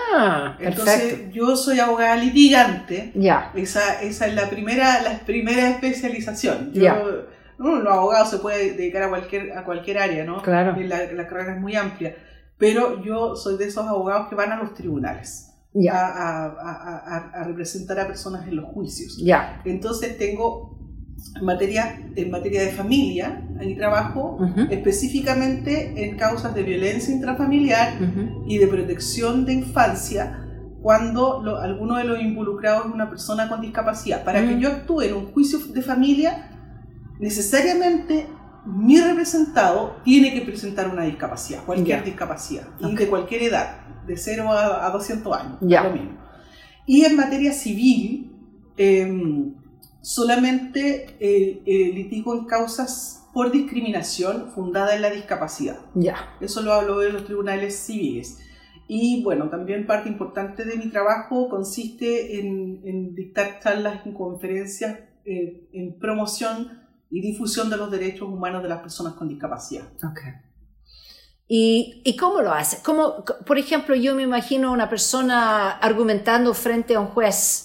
Entonces, 0.59 1.31
yo 1.31 1.55
soy 1.55 1.79
abogada 1.79 2.15
litigante. 2.15 3.11
Ya. 3.15 3.51
Esa, 3.55 4.01
esa 4.01 4.27
es 4.27 4.35
la 4.35 4.49
primera, 4.49 5.01
la 5.01 5.19
primera 5.19 5.69
especialización. 5.69 6.71
Yo, 6.73 7.25
los 7.57 7.93
abogados 7.93 8.29
se 8.29 8.37
puede 8.39 8.73
dedicar 8.73 9.03
a 9.03 9.09
cualquier, 9.09 9.57
a 9.57 9.63
cualquier 9.63 9.97
área, 9.97 10.25
¿no? 10.25 10.41
Claro. 10.41 10.75
La, 10.77 11.11
la 11.11 11.27
carrera 11.27 11.55
es 11.55 11.61
muy 11.61 11.75
amplia. 11.75 12.15
Pero 12.57 13.03
yo 13.03 13.35
soy 13.35 13.57
de 13.57 13.65
esos 13.65 13.85
abogados 13.87 14.27
que 14.29 14.35
van 14.35 14.51
a 14.51 14.57
los 14.57 14.73
tribunales. 14.73 15.51
A, 15.91 15.97
a, 15.97 16.45
a, 16.45 17.31
a, 17.33 17.43
representar 17.43 17.99
a 17.99 18.07
personas 18.07 18.47
en 18.47 18.55
los 18.55 18.65
juicios. 18.65 19.17
Ya. 19.17 19.61
Entonces 19.65 20.17
tengo 20.17 20.84
en 21.35 21.45
materia, 21.45 21.99
en 22.15 22.31
materia 22.31 22.61
de 22.61 22.71
familia, 22.71 23.41
ahí 23.59 23.75
trabajo 23.75 24.37
específicamente 24.69 26.05
en 26.05 26.17
causas 26.17 26.53
de 26.55 26.63
violencia 26.63 27.13
intrafamiliar 27.13 27.93
y 28.47 28.57
de 28.57 28.67
protección 28.67 29.45
de 29.45 29.53
infancia 29.53 30.41
cuando 30.81 31.41
alguno 31.57 31.97
de 31.97 32.03
los 32.03 32.21
involucrados 32.21 32.85
es 32.85 32.93
una 32.93 33.09
persona 33.09 33.49
con 33.49 33.59
discapacidad. 33.59 34.23
Para 34.23 34.47
que 34.47 34.59
yo 34.59 34.69
actúe 34.69 35.01
en 35.01 35.15
un 35.15 35.25
juicio 35.31 35.57
de 35.59 35.81
familia, 35.81 36.51
necesariamente 37.19 38.27
mi 38.65 38.99
representado 38.99 39.97
tiene 40.03 40.33
que 40.33 40.41
presentar 40.41 40.87
una 40.89 41.03
discapacidad, 41.03 41.63
cualquier 41.65 42.03
discapacidad, 42.03 42.67
y 42.79 42.95
de 42.95 43.07
cualquier 43.07 43.43
edad, 43.43 43.77
de 44.05 44.15
0 44.15 44.51
a, 44.51 44.89
200 44.91 45.37
años, 45.37 45.57
lo 45.59 45.91
mismo. 45.91 46.17
Y 46.85 47.03
en 47.03 47.15
materia 47.15 47.51
civil, 47.51 48.31
eh, 48.77 49.51
solamente 50.05 51.17
eh, 51.19 51.63
eh, 51.65 51.91
litigo 51.91 52.35
en 52.35 52.45
causas 52.45 53.27
por 53.33 53.51
discriminación 53.51 54.51
fundada 54.51 54.95
en 54.95 55.01
la 55.01 55.09
discapacidad. 55.09 55.79
Ya. 55.95 56.37
Eso 56.39 56.61
lo 56.61 56.73
hablo 56.73 56.99
de 56.99 57.11
los 57.11 57.25
tribunales 57.25 57.75
civiles. 57.75 58.37
Y 58.87 59.23
bueno, 59.23 59.49
también 59.49 59.87
parte 59.87 60.07
importante 60.07 60.63
de 60.63 60.77
mi 60.77 60.91
trabajo 60.91 61.49
consiste 61.49 62.39
en, 62.39 63.15
dictar 63.15 63.59
charlas 63.59 64.05
y 64.05 64.13
conferencias 64.13 64.99
eh, 65.25 65.69
en 65.73 65.97
promoción 65.97 66.83
y 67.09 67.21
difusión 67.21 67.71
de 67.71 67.77
los 67.77 67.89
derechos 67.89 68.29
humanos 68.29 68.61
de 68.61 68.69
las 68.69 68.81
personas 68.81 69.13
con 69.13 69.27
discapacidad. 69.27 69.85
Okay. 69.97 70.33
¿Y, 71.47 72.03
¿Y, 72.05 72.15
cómo 72.15 72.41
lo 72.41 72.51
hace? 72.51 72.77
Por 72.83 73.57
ejemplo, 73.57 73.95
yo 73.95 74.13
me 74.13 74.21
imagino 74.21 74.71
una 74.71 74.87
persona 74.87 75.71
argumentando 75.71 76.53
frente 76.53 76.93
a 76.93 76.99
un 76.99 77.07
juez 77.07 77.64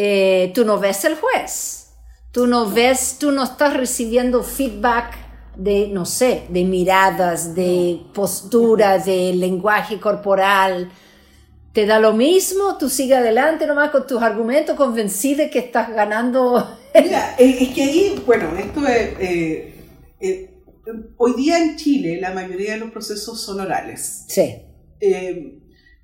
eh, 0.00 0.52
tú 0.54 0.64
no 0.64 0.78
ves 0.78 1.04
el 1.06 1.16
juez, 1.16 1.88
tú 2.30 2.46
no 2.46 2.70
ves, 2.70 3.16
tú 3.18 3.32
no 3.32 3.42
estás 3.42 3.76
recibiendo 3.76 4.44
feedback 4.44 5.16
de, 5.56 5.88
no 5.88 6.06
sé, 6.06 6.44
de 6.50 6.62
miradas, 6.62 7.56
de 7.56 8.02
postura, 8.14 9.00
de 9.00 9.32
lenguaje 9.34 9.98
corporal. 9.98 10.88
¿Te 11.72 11.84
da 11.84 11.98
lo 11.98 12.12
mismo? 12.12 12.78
Tú 12.78 12.88
sigues 12.88 13.18
adelante 13.18 13.66
nomás 13.66 13.90
con 13.90 14.06
tus 14.06 14.22
argumentos, 14.22 14.76
convencido 14.76 15.38
de 15.38 15.50
que 15.50 15.58
estás 15.58 15.90
ganando. 15.90 16.78
Mira, 16.94 17.34
es 17.36 17.68
que 17.70 17.82
ahí, 17.82 18.22
bueno, 18.24 18.56
esto 18.56 18.86
es. 18.86 19.10
Eh, 19.18 19.74
eh, 20.20 20.50
hoy 21.16 21.34
día 21.34 21.58
en 21.58 21.76
Chile 21.76 22.20
la 22.20 22.30
mayoría 22.30 22.74
de 22.74 22.78
los 22.78 22.92
procesos 22.92 23.40
son 23.40 23.58
orales. 23.58 24.26
Sí. 24.28 24.62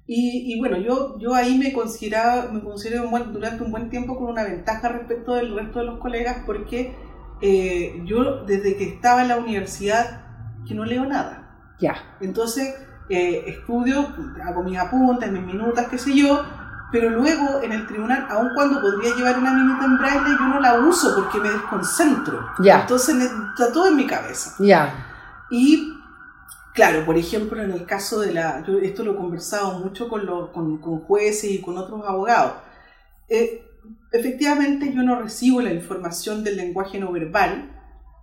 Y, 0.07 0.59
bueno, 0.59 0.77
yo, 0.77 1.19
yo 1.19 1.35
ahí 1.35 1.57
me 1.57 1.73
consideraba, 1.73 2.51
me 2.53 2.63
considero 2.63 3.09
durante 3.33 3.65
un 3.65 3.71
buen 3.71 3.89
tiempo 3.89 4.19
con 4.19 4.29
una 4.29 4.45
ventaja 4.45 4.89
respecto 4.91 5.35
del 5.35 5.55
resto 5.55 5.79
de 5.79 5.87
los 5.87 5.99
colegas 5.99 6.43
porque 6.45 6.95
eh, 7.41 8.03
yo 8.05 8.45
desde 8.45 8.77
que 8.77 8.85
estaba 8.85 9.23
en 9.23 9.29
la 9.29 9.39
universidad 9.39 10.21
que 10.67 10.75
no 10.75 10.85
leo 10.85 11.07
nada. 11.07 11.75
Ya. 11.81 11.95
Entonces 12.21 12.75
eh, 13.09 13.45
estudio, 13.47 14.07
hago 14.45 14.63
mis 14.63 14.79
apuntes, 14.79 15.33
mis 15.33 15.43
minutas, 15.43 15.89
qué 15.89 15.97
sé 15.97 16.15
yo, 16.15 16.43
pero 16.93 17.11
luego 17.11 17.63
en 17.63 17.73
el 17.73 17.87
tribunal, 17.87 18.27
aun 18.31 18.51
cuando 18.55 18.81
podría 18.81 19.15
llevar 19.15 19.39
una 19.39 19.53
minuta 19.53 19.85
en 19.85 19.99
braille, 19.99 20.37
yo 20.39 20.49
no 20.49 20.61
la 20.61 20.81
uso 20.81 21.15
porque 21.17 21.39
me 21.39 21.51
desconcentro. 21.51 22.47
Ya. 22.61 22.83
Entonces 22.83 23.17
está 23.17 23.73
todo 23.73 23.89
en 23.89 23.97
mi 23.97 24.07
cabeza. 24.07 24.55
Ya. 24.59 24.95
Y 25.51 25.99
Claro, 26.75 27.07
por 27.07 27.17
ejemplo, 27.17 27.63
en 27.63 27.71
el 27.71 27.87
caso 27.87 28.21
de 28.21 28.33
la, 28.33 28.65
yo 28.67 28.81
esto 28.81 29.05
lo 29.05 29.13
he 29.13 29.17
conversado 29.17 29.79
mucho 29.79 30.09
con, 30.09 30.27
con, 30.53 31.01
jueces 31.03 31.53
y 31.53 31.61
con 31.61 31.79
otros 31.79 32.03
abogados. 32.05 32.55
Eh, 33.29 33.63
efectivamente, 34.13 34.93
yo 34.93 35.05
no 35.05 35.23
recibo 35.23 35.63
la 35.63 35.73
información 35.73 36.43
del 36.43 36.57
lenguaje 36.57 36.99
no 36.99 37.13
verbal, 37.13 37.71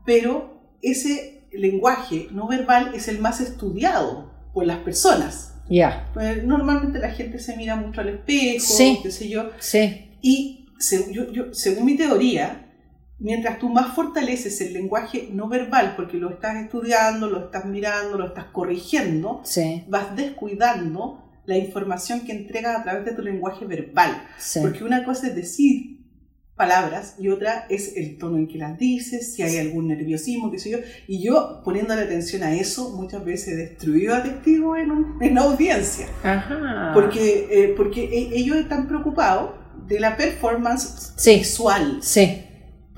pero 0.06 0.76
ese 0.82 1.48
lenguaje 1.54 2.28
no 2.32 2.46
verbal 2.46 2.92
es 2.94 3.08
el 3.08 3.20
más 3.20 3.40
estudiado 3.40 4.30
por 4.54 4.66
las 4.66 4.80
personas. 4.80 5.56
Ya. 5.70 6.10
Pues, 6.14 6.44
normalmente 6.44 7.00
la 7.00 7.12
gente 7.12 7.40
se 7.40 7.56
mira 7.56 7.78
mucho 7.78 8.02
al 8.02 8.10
espejo, 8.10 9.02
qué 9.02 9.12
sé 9.12 9.30
yo. 9.30 9.52
Sí. 9.60 10.18
Y 10.22 10.68
yo, 11.12 11.54
según 11.54 11.86
mi 11.86 11.96
teoría, 11.96 12.71
mientras 13.22 13.60
tú 13.60 13.70
más 13.70 13.96
fortaleces 13.96 14.60
el 14.62 14.74
lenguaje 14.74 15.30
no 15.32 15.48
verbal, 15.48 15.94
porque 15.96 16.18
lo 16.18 16.30
estás 16.32 16.58
estudiando, 16.58 17.30
lo 17.30 17.46
estás 17.46 17.66
mirando, 17.66 18.18
lo 18.18 18.28
estás 18.28 18.46
corrigiendo, 18.46 19.42
vas 19.88 20.16
descuidando 20.16 21.24
la 21.46 21.58
información 21.58 22.22
que 22.22 22.34
entregas 22.34 22.80
a 22.80 22.84
través 22.84 23.06
de 23.06 23.14
tu 23.14 23.22
lenguaje 23.22 23.66
verbal. 23.66 24.24
Porque 24.62 24.84
una 24.84 25.04
cosa 25.06 25.28
es 25.28 25.36
decir 25.36 26.02
palabras 26.56 27.16
y 27.18 27.30
otra 27.30 27.66
es 27.70 27.96
el 27.96 28.18
tono 28.18 28.38
en 28.38 28.48
que 28.48 28.58
las 28.58 28.78
dices, 28.78 29.34
si 29.34 29.42
hay 29.42 29.58
algún 29.58 29.88
nerviosismo, 29.88 30.52
qué 30.52 30.60
sé 30.60 30.72
yo. 30.72 30.78
Y 31.08 31.24
yo, 31.24 31.62
poniéndole 31.64 32.02
atención 32.02 32.44
a 32.44 32.54
eso, 32.56 32.96
muchas 32.96 33.24
veces 33.24 33.48
he 33.50 33.56
destruido 33.56 34.16
a 34.16 34.24
testigos 34.24 34.78
en, 34.78 34.92
una 34.92 35.42
audiencia. 35.42 36.08
Porque, 36.94 37.48
eh, 37.52 37.74
porque 37.76 38.04
e, 38.04 38.38
ellos 38.38 38.58
están 38.58 38.88
preocupados 38.88 39.52
de 39.88 40.00
la 40.00 40.18
performance 40.18 41.14
sexual. 41.16 42.00
Sí 42.02 42.46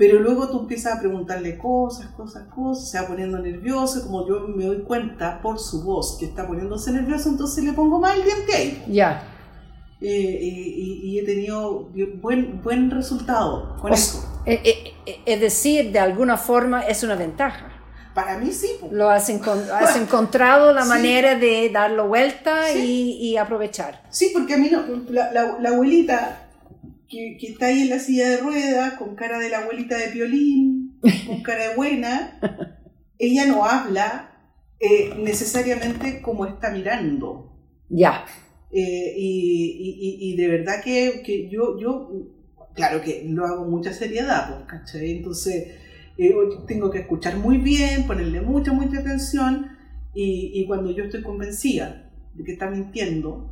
pero 0.05 0.19
luego 0.19 0.50
tú 0.50 0.60
empiezas 0.60 0.98
a 0.98 1.00
preguntarle 1.00 1.57
cosas, 1.57 2.07
cosas, 2.07 2.43
cosas, 2.53 2.89
se 2.89 3.00
va 3.00 3.07
poniendo 3.07 3.39
nervioso, 3.39 4.03
como 4.03 4.27
yo 4.27 4.50
me 4.50 4.65
doy 4.65 4.81
cuenta 4.81 5.41
por 5.41 5.57
su 5.57 5.81
voz 5.81 6.17
que 6.19 6.25
está 6.25 6.45
poniéndose 6.45 6.91
nervioso, 6.91 7.29
entonces 7.29 7.63
le 7.63 7.72
pongo 7.72 8.01
más 8.01 8.17
el 8.17 8.25
diente 8.25 8.53
ahí. 8.53 8.83
Ya. 8.89 9.24
Eh, 10.01 10.39
y, 10.41 11.17
he 11.17 11.24
tenido 11.24 11.89
buen, 12.15 12.62
buen 12.62 12.91
resultado 12.91 13.77
con 13.81 13.93
eso. 13.93 14.41
Eh, 14.45 14.93
eh, 15.05 15.22
es 15.25 15.39
decir, 15.39 15.93
de 15.93 16.00
alguna 16.00 16.36
forma 16.36 16.81
es 16.81 17.01
una 17.03 17.15
ventaja. 17.15 17.72
Para 18.13 18.38
mí 18.38 18.51
sí. 18.51 18.72
Lo 18.91 19.10
has, 19.10 19.29
has 19.29 19.95
encontrado 19.95 20.74
la 20.74 20.83
manera 20.95 21.36
de 21.36 21.69
darlo 21.69 22.10
vuelta 22.10 22.74
y, 22.74 23.38
aprovechar. 23.38 24.01
Sí, 24.10 24.31
porque 24.33 24.55
a 24.55 24.57
mí 24.57 24.69
no, 24.69 24.83
la, 25.10 25.31
la 25.31 25.69
abuelita 25.69 26.42
que, 27.13 27.48
está 27.48 27.67
ahí 27.67 27.84
en 27.84 27.89
la 27.89 28.00
silla 28.00 28.29
de 28.29 28.38
ruedas, 28.38 28.93
con 28.93 29.15
cara 29.15 29.39
de 29.39 29.50
la 29.50 29.60
abuelita 29.60 29.98
de 29.98 30.12
violín, 30.12 31.00
con 31.27 31.43
cara 31.43 31.70
de 31.70 31.75
buena, 31.75 32.39
ella 33.20 33.46
no 33.46 33.65
habla 33.65 34.32
eh, 34.79 35.13
necesariamente 35.17 36.22
como 36.22 36.46
está 36.46 36.72
mirando. 36.72 37.53
Ya. 37.89 38.25
Eh, 38.72 39.13
y, 39.15 40.36
de 40.36 40.48
verdad 40.48 40.84
que, 40.84 41.50
yo, 41.50 41.79
yo, 41.79 42.10
claro 42.74 43.01
que 43.01 43.24
lo 43.27 43.46
hago 43.46 43.65
mucha 43.65 43.93
seriedad, 43.93 44.50
pues, 44.50 44.65
¿cachai? 44.67 45.12
Entonces, 45.12 45.75
eh, 46.17 46.34
tengo 46.67 46.89
que 46.89 47.00
escuchar 47.00 47.38
muy 47.38 47.60
bien, 47.60 48.08
ponerle 48.08 48.41
mucha, 48.41 48.74
mucha 48.74 49.00
atención, 49.00 49.67
y, 50.15 50.65
cuando 50.67 50.91
yo 50.91 51.05
estoy 51.05 51.24
convencida 51.24 52.12
de 52.34 52.43
que 52.43 52.53
está 52.53 52.70
mintiendo, 52.70 53.50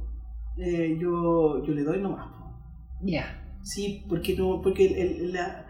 yo, 0.58 1.64
yo 1.66 1.74
le 1.74 1.84
doy 1.84 2.02
nomás. 2.02 2.28
Pues. 2.38 3.14
Ya. 3.14 3.42
¿Sí? 3.64 4.04
Porque, 4.08 4.36
no, 4.36 4.62
porque 4.62 5.30
la, 5.32 5.66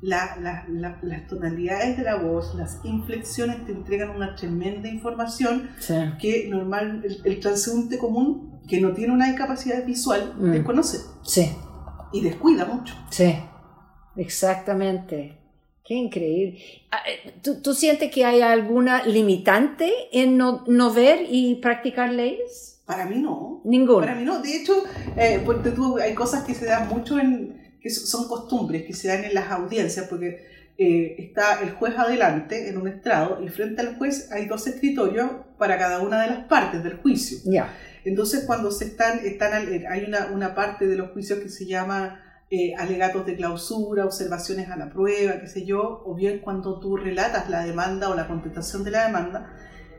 las 0.00 1.28
tonalidades 1.28 1.96
de 1.96 2.04
la 2.04 2.16
voz, 2.16 2.54
las 2.54 2.80
inflexiones 2.84 3.64
te 3.66 3.72
entregan 3.72 4.10
una 4.10 4.34
tremenda 4.34 4.88
información 4.88 5.70
que 6.20 6.46
normal 6.48 7.04
el, 7.24 7.40
transeúnte 7.40 7.98
común 7.98 8.60
que 8.68 8.80
no 8.80 8.92
tiene 8.92 9.12
una 9.12 9.26
discapacidad 9.26 9.84
visual 9.84 10.34
mm. 10.38 10.50
desconoce. 10.52 10.98
Sí. 11.22 11.50
Y 12.12 12.20
descuida 12.20 12.64
mucho. 12.64 12.94
Sí, 13.10 13.34
exactamente. 14.16 15.38
Qué 15.84 15.94
increíble. 15.94 16.58
Ah, 16.90 17.00
eh, 17.06 17.34
¿Tú, 17.42 17.60
¿Tú, 17.60 17.74
sientes 17.74 18.10
que 18.10 18.24
hay 18.24 18.40
alguna 18.40 19.04
limitante 19.04 19.92
en 20.12 20.38
no, 20.38 20.64
no 20.66 20.92
ver 20.94 21.26
y 21.28 21.56
practicar 21.56 22.10
leyes? 22.10 22.73
Para 22.86 23.06
mí 23.06 23.18
no. 23.18 23.62
Ninguno. 23.64 24.00
Para 24.00 24.14
mí 24.14 24.24
no. 24.24 24.40
De 24.40 24.56
hecho, 24.56 24.84
eh, 25.16 25.42
porque 25.44 25.70
tú, 25.70 25.98
hay 25.98 26.14
cosas 26.14 26.44
que 26.44 26.54
se 26.54 26.66
dan 26.66 26.88
mucho 26.88 27.18
en, 27.18 27.78
que 27.80 27.90
son 27.90 28.28
costumbres 28.28 28.84
que 28.84 28.94
se 28.94 29.08
dan 29.08 29.24
en 29.24 29.34
las 29.34 29.50
audiencias, 29.50 30.06
porque 30.08 30.72
eh, 30.76 31.16
está 31.18 31.60
el 31.62 31.70
juez 31.72 31.96
adelante 31.96 32.68
en 32.68 32.78
un 32.78 32.88
estrado 32.88 33.42
y 33.42 33.48
frente 33.48 33.80
al 33.80 33.96
juez 33.96 34.32
hay 34.32 34.46
dos 34.46 34.66
escritorios 34.66 35.30
para 35.56 35.78
cada 35.78 36.00
una 36.00 36.22
de 36.22 36.28
las 36.28 36.44
partes 36.46 36.82
del 36.82 36.96
juicio. 36.96 37.38
Ya. 37.44 37.72
Entonces, 38.04 38.44
cuando 38.44 38.70
se 38.70 38.86
están, 38.86 39.20
están 39.24 39.52
hay 39.88 40.04
una, 40.04 40.26
una 40.26 40.54
parte 40.54 40.86
de 40.86 40.96
los 40.96 41.10
juicios 41.12 41.38
que 41.38 41.48
se 41.48 41.66
llama 41.66 42.20
eh, 42.50 42.74
alegatos 42.76 43.24
de 43.24 43.36
clausura, 43.36 44.04
observaciones 44.04 44.68
a 44.68 44.76
la 44.76 44.90
prueba, 44.90 45.40
qué 45.40 45.46
sé 45.46 45.64
yo, 45.64 46.02
o 46.04 46.14
bien 46.14 46.40
cuando 46.40 46.78
tú 46.78 46.96
relatas 46.96 47.48
la 47.48 47.64
demanda 47.64 48.10
o 48.10 48.14
la 48.14 48.28
contestación 48.28 48.84
de 48.84 48.90
la 48.90 49.06
demanda, 49.06 49.50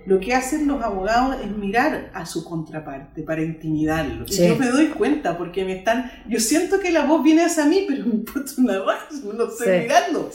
lo 0.06 0.20
que 0.20 0.34
hacen 0.34 0.68
los 0.68 0.84
abogados 0.84 1.38
es 1.44 1.50
mirar 1.50 2.12
a 2.14 2.26
su 2.26 2.44
contraparte 2.44 3.24
para 3.24 3.42
intimidarlo. 3.42 4.26
Y 4.28 4.48
yo 4.48 4.56
me 4.56 4.68
doy 4.68 4.88
cuenta 4.88 5.38
porque 5.38 5.66
me 5.66 5.78
están, 5.78 6.12
yo 6.28 6.40
siento 6.40 6.80
que 6.80 6.92
la 6.92 7.06
voz 7.06 7.24
viene 7.24 7.44
hacia 7.44 7.66
mí, 7.66 7.86
pero 7.88 8.06
me 8.06 8.14
importa 8.16 8.52
una 8.58 8.84
más, 8.84 9.24
no 9.24 9.34
lo 9.34 9.48
estoy 9.50 9.80
mirando. 9.80 10.30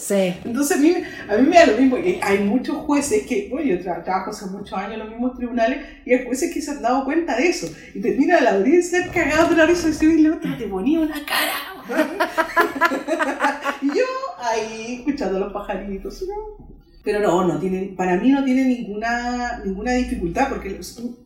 Entonces 0.45 0.77
a 0.77 0.81
mí, 0.81 0.95
a 1.29 1.37
mí 1.37 1.49
me 1.49 1.57
da 1.57 1.67
lo 1.67 1.77
mismo, 1.77 1.97
hay 2.23 2.39
muchos 2.41 2.77
jueces 2.79 3.27
que, 3.27 3.49
bueno, 3.50 3.67
yo 3.67 3.81
trabajo 3.81 4.31
hace 4.31 4.47
muchos 4.47 4.73
años 4.77 4.95
en 4.95 4.99
los 5.00 5.11
mismos 5.11 5.37
tribunales 5.37 5.87
y 6.05 6.15
hay 6.15 6.25
jueces 6.25 6.53
que 6.53 6.61
se 6.61 6.73
han 6.73 6.83
dado 6.83 7.05
cuenta 7.05 7.37
de 7.37 7.49
eso. 7.49 7.69
Y 7.95 8.00
termina 8.00 8.41
la 8.41 8.55
audiencia 8.55 9.11
cagado 9.12 9.50
de 9.50 9.57
la 9.57 9.67
risa 9.67 9.89
y 10.03 10.19
le 10.19 10.31
te 10.31 10.67
ponía 10.67 11.00
una 11.00 11.25
cara. 11.25 11.53
y 13.83 13.89
yo 13.89 14.05
ahí 14.39 14.97
escuchando 14.99 15.37
a 15.37 15.41
los 15.41 15.53
pajaritos. 15.53 16.23
¿no? 16.23 16.79
Pero 17.02 17.21
no, 17.21 17.47
no 17.47 17.59
tiene, 17.59 17.95
para 17.97 18.21
mí 18.21 18.30
no 18.30 18.45
tiene 18.45 18.64
ninguna, 18.64 19.62
ninguna 19.64 19.92
dificultad 19.92 20.49
porque 20.50 20.78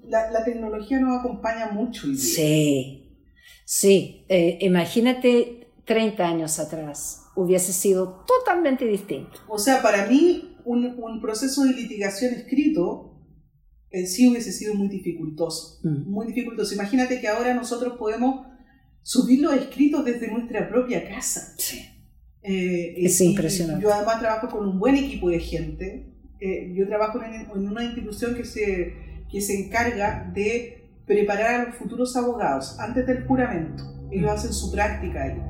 la, 0.08 0.30
la 0.30 0.44
tecnología 0.44 1.00
nos 1.00 1.18
acompaña 1.18 1.72
mucho. 1.72 2.06
Sí, 2.14 3.18
sí. 3.64 4.24
Eh, 4.28 4.58
imagínate 4.60 5.72
30 5.84 6.26
años 6.26 6.58
atrás, 6.58 7.24
hubiese 7.34 7.72
sido 7.72 8.24
totalmente 8.26 8.84
distinto. 8.86 9.32
O 9.48 9.58
sea, 9.58 9.82
para 9.82 10.06
mí 10.06 10.56
un, 10.64 10.96
un 10.98 11.20
proceso 11.20 11.64
de 11.64 11.72
litigación 11.74 12.34
escrito 12.34 13.14
en 13.94 14.08
sí 14.08 14.28
hubiese 14.28 14.50
sido 14.52 14.74
muy 14.74 14.88
dificultoso. 14.88 15.78
Mm. 15.84 16.10
Muy 16.10 16.26
dificultoso. 16.26 16.74
Imagínate 16.74 17.20
que 17.20 17.28
ahora 17.28 17.54
nosotros 17.54 17.96
podemos 17.96 18.46
subir 19.02 19.40
los 19.40 19.54
escritos 19.54 20.04
desde 20.04 20.30
nuestra 20.32 20.68
propia 20.68 21.08
casa. 21.08 21.54
Sí. 21.58 21.80
Eh, 22.44 22.94
es 22.98 23.20
impresionante. 23.22 23.82
Yo 23.82 23.92
además 23.92 24.20
trabajo 24.20 24.48
con 24.50 24.68
un 24.68 24.78
buen 24.78 24.94
equipo 24.96 25.30
de 25.30 25.40
gente. 25.40 26.06
Eh, 26.40 26.74
yo 26.76 26.86
trabajo 26.86 27.18
en, 27.22 27.50
una 27.66 27.82
institución 27.82 28.34
que 28.34 28.44
se, 28.44 28.94
que 29.30 29.40
se 29.40 29.64
encarga 29.64 30.30
de 30.34 30.84
preparar 31.06 31.54
a 31.54 31.64
los 31.64 31.76
futuros 31.76 32.14
abogados 32.16 32.78
antes 32.78 33.06
del 33.06 33.26
juramento. 33.26 33.82
Ellos 34.10 34.30
hacen 34.30 34.52
su 34.52 34.70
práctica 34.70 35.24
ahí. 35.24 35.42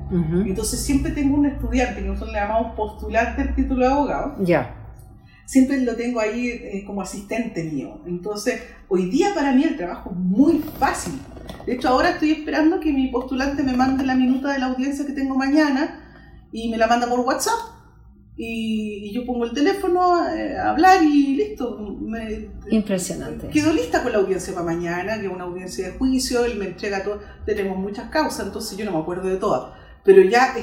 Entonces 0.47 0.79
siempre 0.79 1.11
tengo 1.11 1.37
un 1.37 1.45
estudiante 1.45 2.01
que 2.01 2.07
nosotros 2.07 2.31
le 2.33 2.39
llamamos 2.39 2.75
postulante 2.75 3.43
del 3.43 3.53
título 3.53 3.85
de 3.85 3.91
abogado. 3.91 4.43
Ya. 4.43 4.81
Siempre 5.45 5.81
lo 5.81 5.95
tengo 5.95 6.21
ahí 6.21 6.47
eh, 6.47 6.83
como 6.87 7.01
asistente 7.01 7.63
mío. 7.65 8.01
Entonces, 8.07 8.63
hoy 8.87 9.11
día 9.11 9.27
para 9.35 9.51
mí 9.51 9.63
el 9.63 9.77
trabajo 9.77 10.11
es 10.11 10.17
muy 10.17 10.63
fácil. 10.79 11.13
De 11.67 11.73
hecho, 11.73 11.89
ahora 11.89 12.11
estoy 12.11 12.31
esperando 12.31 12.79
que 12.79 12.91
mi 12.91 13.09
postulante 13.09 13.61
me 13.61 13.73
mande 13.73 14.03
la 14.05 14.15
minuta 14.15 14.53
de 14.53 14.59
la 14.59 14.67
audiencia 14.67 15.05
que 15.05 15.13
tengo 15.13 15.35
mañana 15.35 16.04
y 16.55 16.69
me 16.69 16.77
la 16.77 16.87
manda 16.87 17.07
por 17.07 17.19
WhatsApp. 17.19 17.59
Y, 18.37 19.11
yo 19.13 19.25
pongo 19.25 19.43
el 19.43 19.51
teléfono 19.51 20.25
eh, 20.29 20.57
a 20.57 20.69
hablar 20.69 21.03
y 21.03 21.35
listo. 21.35 21.77
Me, 21.99 22.49
Impresionante. 22.69 23.49
Quedo 23.49 23.73
lista 23.73 24.01
con 24.01 24.13
la 24.13 24.19
audiencia 24.19 24.53
para 24.53 24.65
mañana, 24.65 25.19
que 25.19 25.25
es 25.25 25.31
una 25.31 25.43
audiencia 25.43 25.87
de 25.87 25.97
juicio, 25.97 26.45
él 26.45 26.57
me 26.57 26.65
entrega 26.65 27.03
todo. 27.03 27.19
Tenemos 27.45 27.77
muchas 27.77 28.09
causas, 28.09 28.47
entonces 28.47 28.77
yo 28.77 28.85
no 28.85 28.91
me 28.91 28.99
acuerdo 28.99 29.27
de 29.27 29.35
todas. 29.35 29.73
Pero 30.05 30.21
ya 30.21 30.55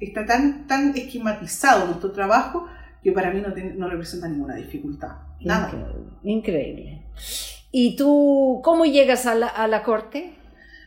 está 0.00 0.26
tan, 0.26 0.66
tan 0.66 0.94
esquematizado 0.94 1.86
nuestro 1.86 2.12
trabajo 2.12 2.66
que 3.02 3.12
para 3.12 3.30
mí 3.30 3.40
no, 3.40 3.48
no 3.76 3.88
representa 3.88 4.28
ninguna 4.28 4.54
dificultad. 4.54 5.12
Nada. 5.40 5.70
Increíble. 5.72 6.10
Increíble. 6.24 7.06
¿Y 7.72 7.96
tú 7.96 8.60
cómo 8.62 8.84
llegas 8.84 9.24
a 9.24 9.34
la, 9.34 9.46
a 9.46 9.66
la 9.66 9.82
corte? 9.82 10.34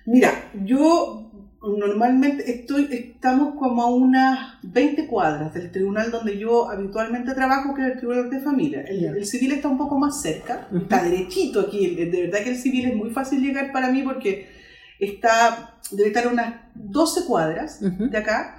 Mira, 0.05 0.51
yo 0.65 1.30
normalmente 1.61 2.49
estoy, 2.49 2.87
estamos 2.91 3.55
como 3.55 3.83
a 3.83 3.93
unas 3.93 4.55
20 4.63 5.05
cuadras 5.05 5.53
del 5.53 5.71
tribunal 5.71 6.09
donde 6.09 6.37
yo 6.37 6.69
habitualmente 6.69 7.35
trabajo, 7.35 7.75
que 7.75 7.81
es 7.81 7.91
el 7.91 7.97
tribunal 7.97 8.29
de 8.31 8.39
familia. 8.39 8.81
El, 8.81 9.25
civil 9.25 9.51
está 9.51 9.67
un 9.67 9.77
poco 9.77 9.99
más 9.99 10.21
cerca, 10.21 10.67
está 10.75 11.03
derechito 11.03 11.59
aquí. 11.61 11.95
De 11.95 12.21
verdad 12.23 12.43
que 12.43 12.51
el 12.51 12.57
civil 12.57 12.85
es 12.87 12.95
muy 12.95 13.11
fácil 13.11 13.41
llegar 13.41 13.71
para 13.71 13.91
mí 13.91 14.01
porque 14.01 14.49
está, 14.99 15.77
debe 15.91 16.09
estar 16.09 16.27
unas 16.27 16.55
12 16.73 17.25
cuadras 17.25 17.79
de 17.79 18.17
acá. 18.17 18.57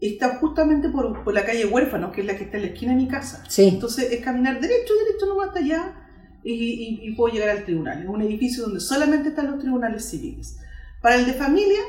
Está 0.00 0.36
justamente 0.36 0.90
por, 0.90 1.24
por, 1.24 1.34
la 1.34 1.44
calle 1.44 1.64
Huérfano, 1.66 2.12
que 2.12 2.20
es 2.20 2.26
la 2.26 2.36
que 2.36 2.44
está 2.44 2.58
en 2.58 2.64
la 2.64 2.68
esquina 2.68 2.92
de 2.92 2.98
mi 2.98 3.08
casa. 3.08 3.42
Entonces 3.56 4.12
es 4.12 4.20
caminar 4.20 4.60
derecho, 4.60 4.92
derecho, 5.06 5.26
no 5.26 5.40
hasta 5.40 5.58
allá 5.58 5.92
y, 6.44 7.00
y 7.02 7.14
puedo 7.14 7.34
llegar 7.34 7.48
al 7.48 7.64
tribunal. 7.64 8.02
Es 8.02 8.08
un 8.08 8.22
edificio 8.22 8.64
donde 8.64 8.80
solamente 8.80 9.30
están 9.30 9.50
los 9.50 9.58
tribunales 9.58 10.04
civiles. 10.04 10.58
Para 11.00 11.16
el 11.16 11.26
de 11.26 11.32
familia, 11.32 11.80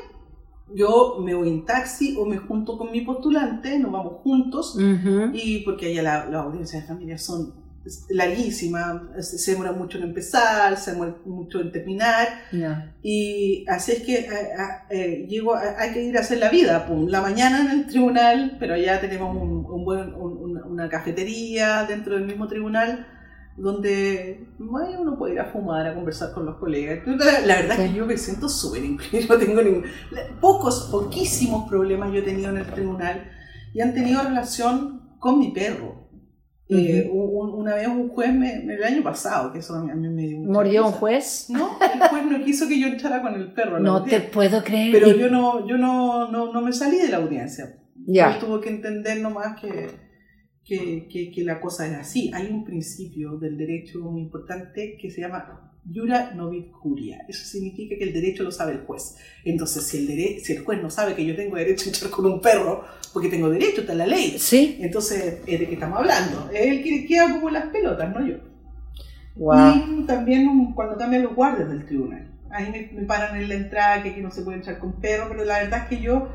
yo 0.74 1.18
me 1.20 1.34
voy 1.34 1.48
en 1.48 1.64
taxi 1.64 2.16
o 2.18 2.24
me 2.24 2.38
junto 2.38 2.76
con 2.76 2.90
mi 2.90 3.02
postulante, 3.02 3.78
nos 3.78 3.92
vamos 3.92 4.14
juntos, 4.22 4.76
y 5.32 5.60
porque 5.60 5.86
allá 5.86 6.02
las 6.02 6.30
la 6.30 6.40
audiencias 6.40 6.82
de 6.82 6.88
familia 6.88 7.18
son 7.18 7.66
larguísimas, 8.08 9.00
se 9.20 9.52
demora 9.52 9.70
mucho 9.70 9.98
en 9.98 10.04
empezar, 10.04 10.76
se 10.76 10.92
demora 10.92 11.14
mucho 11.24 11.60
en 11.60 11.70
terminar, 11.70 12.28
y 13.02 13.64
así 13.68 13.92
es 13.92 14.02
que 14.02 14.28
eh, 14.90 15.26
llego, 15.28 15.54
hay 15.54 15.92
que 15.92 16.02
ir 16.02 16.16
a 16.16 16.20
hacer 16.20 16.38
la 16.38 16.50
vida, 16.50 16.88
la 17.08 17.20
mañana 17.20 17.60
en 17.60 17.70
el 17.70 17.86
tribunal, 17.86 18.56
pero 18.58 18.74
allá 18.74 19.00
tenemos 19.00 19.36
un, 19.36 19.84
buen, 19.84 20.14
una 20.14 20.88
cafetería 20.88 21.84
dentro 21.84 22.14
del 22.14 22.24
mismo 22.24 22.48
tribunal, 22.48 23.06
donde 23.56 24.46
bueno, 24.58 25.00
uno 25.00 25.18
puede 25.18 25.34
ir 25.34 25.40
a 25.40 25.46
fumar, 25.46 25.86
a 25.86 25.94
conversar 25.94 26.32
con 26.32 26.44
los 26.44 26.56
colegas. 26.56 27.06
La, 27.06 27.56
verdad 27.56 27.80
es 27.80 27.90
que 27.90 27.96
yo 27.96 28.06
me 28.06 28.16
siento 28.16 28.48
súper 28.48 28.84
increíble, 28.84 29.26
no 29.30 29.38
tengo 29.38 29.62
ningún, 29.62 29.84
pocos, 30.40 30.88
poquísimos 30.90 31.68
problemas 31.68 32.12
yo 32.12 32.18
he 32.18 32.22
tenido 32.22 32.50
en 32.50 32.58
el 32.58 32.66
tribunal 32.66 33.30
y 33.72 33.80
han 33.80 33.94
tenido 33.94 34.22
relación 34.22 35.16
con 35.18 35.38
mi 35.38 35.52
perro. 35.52 36.06
Eh, 36.68 37.08
una 37.12 37.76
vez 37.76 37.86
un 37.86 38.08
juez, 38.08 38.34
me, 38.34 38.64
el 38.64 38.82
año 38.82 39.00
pasado, 39.00 39.52
que 39.52 39.60
eso 39.60 39.74
a 39.76 39.82
mí, 39.82 40.08
me 40.08 40.22
dio 40.22 40.38
¿Murió 40.40 40.86
un 40.86 40.92
juez? 40.92 41.46
No, 41.48 41.78
el 41.80 42.08
juez 42.08 42.24
no 42.24 42.44
quiso 42.44 42.66
que 42.66 42.80
yo 42.80 42.88
entrara 42.88 43.22
con 43.22 43.34
el 43.34 43.52
perro. 43.52 43.78
No 43.78 44.02
te 44.02 44.18
puedo 44.20 44.64
creer. 44.64 44.90
Pero 44.90 45.16
yo 45.16 45.30
no, 45.30 45.66
yo 45.68 45.78
no, 45.78 46.28
no, 46.30 46.52
no 46.52 46.60
me 46.60 46.72
salí 46.72 46.98
de 46.98 47.08
la 47.08 47.18
audiencia. 47.18 47.76
Ya. 48.08 48.38
tuvo 48.38 48.60
que 48.60 48.68
entender 48.68 49.20
nomás 49.20 49.60
que 49.60 50.05
que, 50.66 51.30
que, 51.32 51.44
la 51.44 51.60
cosa 51.60 51.86
es 51.86 51.94
así. 51.94 52.30
Hay 52.34 52.48
un 52.48 52.64
principio 52.64 53.36
del 53.36 53.56
derecho 53.56 54.00
muy 54.00 54.22
importante 54.22 54.96
que 55.00 55.10
se 55.10 55.20
llama 55.20 55.72
jura 55.94 56.32
novit 56.34 56.72
curia. 56.72 57.24
Eso 57.28 57.44
significa 57.44 57.96
que 57.96 58.02
el 58.02 58.12
derecho 58.12 58.42
lo 58.42 58.50
sabe 58.50 58.72
el 58.72 58.80
juez. 58.80 59.16
Entonces, 59.44 59.84
si 59.84 59.98
el, 59.98 60.40
si 60.44 60.54
el 60.54 60.64
juez 60.64 60.82
no 60.82 60.90
sabe 60.90 61.14
que 61.14 61.24
yo 61.24 61.36
tengo 61.36 61.56
derecho 61.56 61.88
a 61.88 61.92
echar 61.92 62.10
con 62.10 62.26
un 62.26 62.40
perro, 62.40 62.84
porque 63.12 63.28
tengo 63.28 63.48
derecho, 63.48 63.82
está 63.82 63.94
la 63.94 64.06
ley. 64.06 64.36
Sí. 64.38 64.78
Entonces, 64.80 65.46
¿de 65.46 65.66
qué 65.66 65.74
estamos 65.74 66.00
hablando? 66.00 66.50
Él 66.52 66.82
que 66.82 67.06
queda 67.06 67.32
como 67.32 67.48
las 67.50 67.66
pelotas, 67.66 68.12
no 68.12 68.26
yo. 68.26 68.36
Y 69.36 70.04
también 70.06 70.72
cuando 70.74 70.96
cambian 70.96 71.22
los 71.22 71.34
guardias 71.36 71.68
del 71.68 71.86
tribunal. 71.86 72.32
Ahí 72.50 72.70
me, 72.72 73.00
me 73.00 73.06
paran 73.06 73.36
en 73.36 73.48
la 73.48 73.54
entrada 73.54 74.02
que 74.02 74.10
aquí 74.10 74.20
no 74.20 74.30
se 74.30 74.42
puede 74.42 74.58
echar 74.58 74.78
con 74.78 75.00
perro, 75.00 75.26
pero 75.28 75.44
la 75.44 75.58
verdad 75.60 75.82
es 75.82 75.88
que 75.88 76.02
yo 76.02 76.28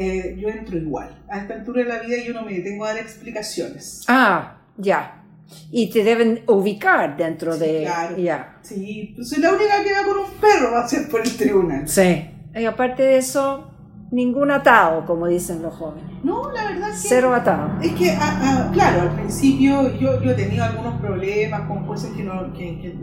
eh, 0.00 0.36
yo 0.38 0.48
entro 0.48 0.78
igual. 0.78 1.24
A 1.28 1.40
esta 1.40 1.54
altura 1.54 1.82
de 1.82 1.88
la 1.88 1.98
vida 1.98 2.18
yo 2.24 2.32
no 2.32 2.44
me 2.44 2.54
detengo 2.54 2.84
a 2.84 2.90
dar 2.90 2.98
explicaciones. 2.98 4.04
Ah, 4.06 4.58
ya. 4.76 5.24
Y 5.72 5.90
te 5.90 6.04
deben 6.04 6.44
ubicar 6.46 7.16
dentro 7.16 7.58
de... 7.58 7.82
Claro. 7.82 8.16
Ya. 8.16 8.58
Sí, 8.62 9.12
pues 9.16 9.28
soy 9.28 9.42
la 9.42 9.52
única 9.52 9.82
que 9.82 9.92
va 9.92 10.04
con 10.06 10.18
un 10.18 10.40
perro 10.40 10.72
va 10.72 10.84
a 10.84 10.88
ser 10.88 11.08
por 11.08 11.20
el 11.20 11.36
tribunal. 11.36 11.88
Sí. 11.88 12.30
Y 12.54 12.64
aparte 12.64 13.02
de 13.02 13.16
eso, 13.16 13.72
ningún 14.12 14.52
atado, 14.52 15.04
como 15.04 15.26
dicen 15.26 15.62
los 15.62 15.74
jóvenes. 15.74 16.04
No, 16.22 16.52
la 16.52 16.70
verdad 16.70 16.90
es 16.90 17.02
que... 17.02 17.08
Cero 17.08 17.34
atado. 17.34 17.80
Es 17.82 17.92
que, 17.92 18.10
ah, 18.12 18.18
ah, 18.20 18.70
claro, 18.72 19.02
al 19.02 19.14
principio 19.16 19.98
yo, 19.98 20.22
yo 20.22 20.30
he 20.30 20.34
tenido 20.34 20.62
algunos 20.62 21.00
problemas 21.00 21.62
con 21.62 21.84
jueces 21.86 22.12
que 22.12 22.22
no... 22.22 22.52
Que, 22.52 22.96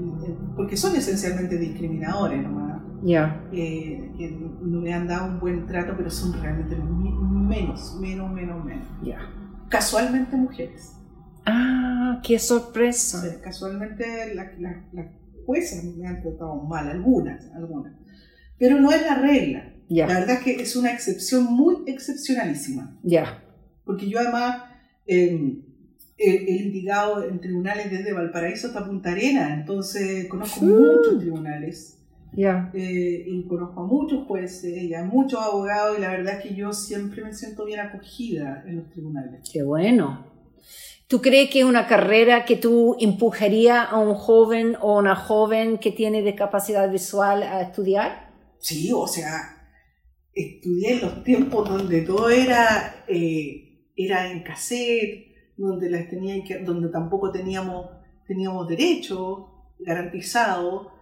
porque 0.55 0.77
son 0.77 0.95
esencialmente 0.95 1.57
discriminadores 1.57 2.41
nomás 2.41 2.64
ya 3.05 3.47
eh, 3.51 4.11
que 4.17 4.31
no 4.31 4.81
me 4.81 4.91
han 4.91 5.07
dado 5.07 5.27
un 5.27 5.39
buen 5.39 5.67
trato, 5.67 5.93
pero 5.95 6.09
son 6.09 6.33
realmente 6.41 6.75
menos, 6.75 7.97
menos, 8.01 8.31
menos, 8.31 8.65
menos. 8.65 8.87
Casualmente 9.69 10.35
mujeres. 10.35 10.93
Ah, 11.45 12.19
qué 12.23 12.39
sorpresa. 12.39 13.39
casualmente 13.43 14.33
las 14.33 14.59
la, 14.59 15.11
juezas 15.45 15.83
me 15.83 16.07
han 16.07 16.23
tratado 16.23 16.55
mal, 16.63 16.89
algunas, 16.89 17.45
algunas. 17.53 17.93
Pero 18.57 18.79
no 18.79 18.91
es 18.91 19.03
la 19.03 19.15
regla. 19.15 19.71
La 19.87 20.07
verdad 20.07 20.37
es 20.37 20.39
que 20.39 20.61
es 20.63 20.75
una 20.75 20.91
excepción 20.91 21.43
muy 21.43 21.83
excepcionalísima. 21.85 22.97
Ya. 23.03 23.43
Porque 23.83 24.09
yo 24.09 24.17
además 24.17 24.63
em, 25.05 25.61
he, 26.17 26.63
litigado 26.63 27.23
en 27.23 27.39
tribunales 27.39 27.91
desde 27.91 28.13
Valparaíso 28.13 28.67
hasta 28.67 28.83
Punta 28.83 29.11
Arenas, 29.11 29.59
entonces 29.59 30.27
conozco 30.27 30.65
muchos 30.65 31.19
tribunales 31.19 31.94
Eh, 32.37 33.23
y 33.27 33.47
conozco 33.47 33.81
a 33.81 33.87
muchos 33.87 34.27
jueces 34.27 34.83
y 34.83 34.93
a 34.93 35.03
muchos 35.03 35.41
abogados 35.41 35.97
y 35.97 36.01
la 36.01 36.09
verdad 36.09 36.39
es 36.39 36.43
que 36.43 36.55
yo 36.55 36.73
siempre 36.73 37.23
me 37.23 37.33
siento 37.33 37.65
bien 37.65 37.79
acogida 37.79 38.63
en 38.67 38.77
los 38.77 38.89
tribunales. 38.89 39.49
Qué 39.51 39.63
bueno. 39.63 40.25
¿Tú 41.07 41.21
crees 41.21 41.51
que 41.51 41.59
es 41.59 41.65
una 41.65 41.87
carrera 41.87 42.45
que 42.45 42.55
tú 42.55 42.97
empujaría 42.99 43.83
a 43.83 43.99
un 43.99 44.15
joven 44.15 44.75
o 44.81 44.97
una 44.97 45.15
joven 45.15 45.77
que 45.77 45.91
tiene 45.91 46.23
discapacidad 46.23 46.91
visual 46.91 47.43
a 47.43 47.61
estudiar? 47.61 48.33
Sí, 48.59 48.91
o 48.91 49.05
sea, 49.05 49.69
estudié 50.33 50.93
en 50.93 51.01
los 51.01 51.23
tiempos 51.23 51.69
donde 51.69 52.01
todo 52.01 52.29
era, 52.29 53.05
eh, 53.07 53.91
era 53.95 54.31
en 54.31 54.41
cassette, 54.41 55.53
donde, 55.55 55.89
las 55.91 56.09
tenían 56.09 56.43
que, 56.43 56.57
donde 56.59 56.89
tampoco 56.89 57.31
teníamos, 57.31 57.87
teníamos 58.27 58.67
derecho 58.67 59.71
garantizado. 59.79 60.94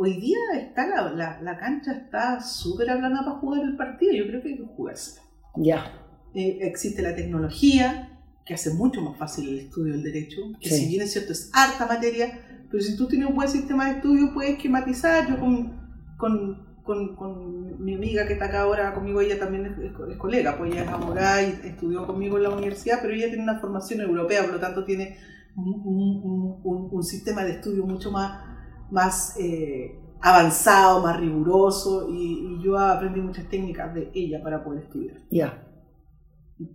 Hoy 0.00 0.20
día 0.20 0.38
está 0.54 0.86
la, 0.86 1.40
la, 1.42 1.58
cancha 1.58 1.92
está 1.92 2.40
súper 2.40 2.88
aplanada 2.88 3.24
para 3.24 3.38
jugar 3.38 3.62
el 3.64 3.76
partido, 3.76 4.12
yo 4.14 4.28
creo 4.28 4.40
que 4.40 4.48
hay 4.50 4.56
que 4.56 4.64
jugársela. 4.64 5.26
Ya. 5.56 5.92
Eh, 6.34 6.58
existe 6.62 7.02
la 7.02 7.16
tecnología, 7.16 8.16
que 8.46 8.54
hace 8.54 8.72
mucho 8.74 9.02
más 9.02 9.18
fácil 9.18 9.48
el 9.48 9.58
estudio 9.58 9.92
del 9.94 10.04
derecho, 10.04 10.40
que 10.60 10.70
si 10.70 10.86
bien 10.86 11.02
es 11.02 11.12
cierto 11.12 11.32
es 11.32 11.50
harta 11.52 11.86
materia, 11.86 12.40
pero 12.70 12.82
si 12.82 12.96
tú 12.96 13.08
tienes 13.08 13.28
un 13.28 13.34
buen 13.34 13.48
sistema 13.48 13.86
de 13.86 13.96
estudio 13.96 14.32
puedes 14.32 14.52
esquematizar. 14.52 15.28
Yo 15.28 15.40
con, 15.40 16.16
con, 16.16 16.78
con, 16.84 17.16
con 17.16 17.84
mi 17.84 17.94
amiga 17.94 18.26
que 18.26 18.34
está 18.34 18.46
acá 18.46 18.62
ahora 18.62 18.94
conmigo, 18.94 19.20
ella 19.20 19.38
también 19.38 19.66
es, 19.66 20.16
colega, 20.16 20.56
pues 20.56 20.72
ella 20.72 20.84
es 20.84 20.88
abogada 20.88 21.42
y 21.42 21.60
estudió 21.64 22.06
conmigo 22.06 22.36
en 22.36 22.44
la 22.44 22.50
universidad, 22.50 23.00
pero 23.02 23.14
ella 23.14 23.28
tiene 23.28 23.42
una 23.42 23.58
formación 23.58 24.00
europea, 24.00 24.42
por 24.44 24.54
lo 24.54 24.60
tanto 24.60 24.84
tiene 24.84 25.18
un, 25.56 26.60
un, 26.62 26.88
un, 26.92 27.02
sistema 27.02 27.44
de 27.44 27.52
estudio 27.52 27.84
mucho 27.84 28.12
más, 28.12 28.57
más 28.90 29.36
eh, 29.38 29.98
avanzado, 30.20 31.02
más 31.02 31.18
riguroso, 31.18 32.08
y, 32.10 32.56
y, 32.56 32.62
yo 32.62 32.78
aprendí 32.78 33.20
muchas 33.20 33.48
técnicas 33.48 33.94
de 33.94 34.10
ella 34.14 34.42
para 34.42 34.62
poder 34.64 34.84
estudiar. 34.84 35.16
Ya. 35.30 35.64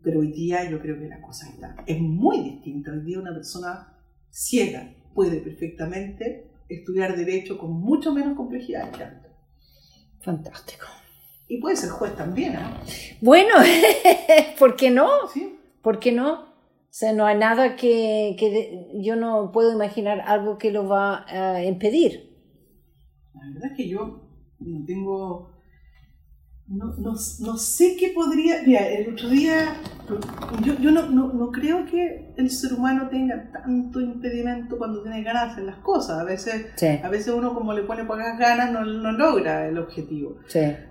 Pero 0.02 0.22
hoy 0.22 0.32
día 0.32 0.70
yo 0.70 0.80
creo 0.80 0.98
que 0.98 1.08
la 1.08 1.22
cosa 1.22 1.50
está, 1.50 1.76
es 1.86 2.00
muy 2.00 2.40
distinta. 2.42 2.92
Hoy 2.92 3.02
día 3.02 3.20
una 3.20 3.34
persona 3.34 3.98
ciega 4.30 4.94
puede 5.14 5.42
perfectamente 5.42 6.50
estudiar 6.70 7.16
derecho 7.16 7.58
con 7.58 7.72
mucho 7.72 8.14
menos 8.14 8.36
complejidad 8.36 8.92
que 8.92 9.04
antes. 9.04 9.32
Fantástico. 10.22 10.86
Y 11.48 11.58
puede 11.58 11.76
ser 11.76 11.90
juez 11.90 12.16
también, 12.16 12.54
¿eh? 12.54 13.18
Bueno, 13.22 13.56
¿por 14.60 14.76
qué 14.76 14.90
no? 14.90 15.28
¿Sí? 15.34 15.60
¿Por 15.82 16.00
qué 16.00 16.12
no? 16.12 16.53
O 16.94 16.96
sea, 16.96 17.12
no 17.12 17.26
hay 17.26 17.36
nada 17.40 17.76
que, 17.76 18.36
que 18.38 19.02
yo 19.02 19.16
no 19.16 19.52
puedo 19.52 19.74
imaginar 19.74 20.22
algo 20.28 20.60
que 20.60 20.70
lo 20.70 20.88
va 20.88 21.26
a 21.28 21.64
impedir. 21.64 22.38
La 23.34 23.52
verdad 23.52 23.72
es 23.72 23.78
que 23.78 23.90
yo 23.90 24.30
no 24.60 24.86
tengo 24.86 25.54
no, 26.68 26.94
no, 26.98 27.16
no, 27.40 27.58
sé 27.58 27.98
qué 28.00 28.12
podría. 28.14 28.62
Mira, 28.64 28.88
el 28.88 29.14
otro 29.14 29.28
día. 29.30 29.76
Yo, 30.64 30.76
yo 30.76 30.92
no, 30.92 31.08
no, 31.10 31.52
creo 31.52 31.84
que 31.88 32.32
el 32.38 32.52
ser 32.52 32.74
humano 32.74 33.10
tenga 33.10 33.52
tanto 33.52 34.00
impedimento 34.00 34.78
cuando 34.78 35.02
tiene 35.02 35.24
ganas 35.24 35.46
de 35.46 35.52
hacer 35.52 35.64
las 35.64 35.78
cosas. 35.78 36.20
A 36.20 36.24
veces, 36.24 36.68
a 37.04 37.10
veces 37.10 37.34
uno, 37.34 37.56
como 37.56 37.74
le 37.74 37.82
pone 37.82 38.04
pocas 38.04 38.38
ganas, 38.38 38.72
no, 38.72 38.86
no 38.86 39.12
logra 39.14 39.68
el 39.68 39.80
objetivo. 39.80 40.38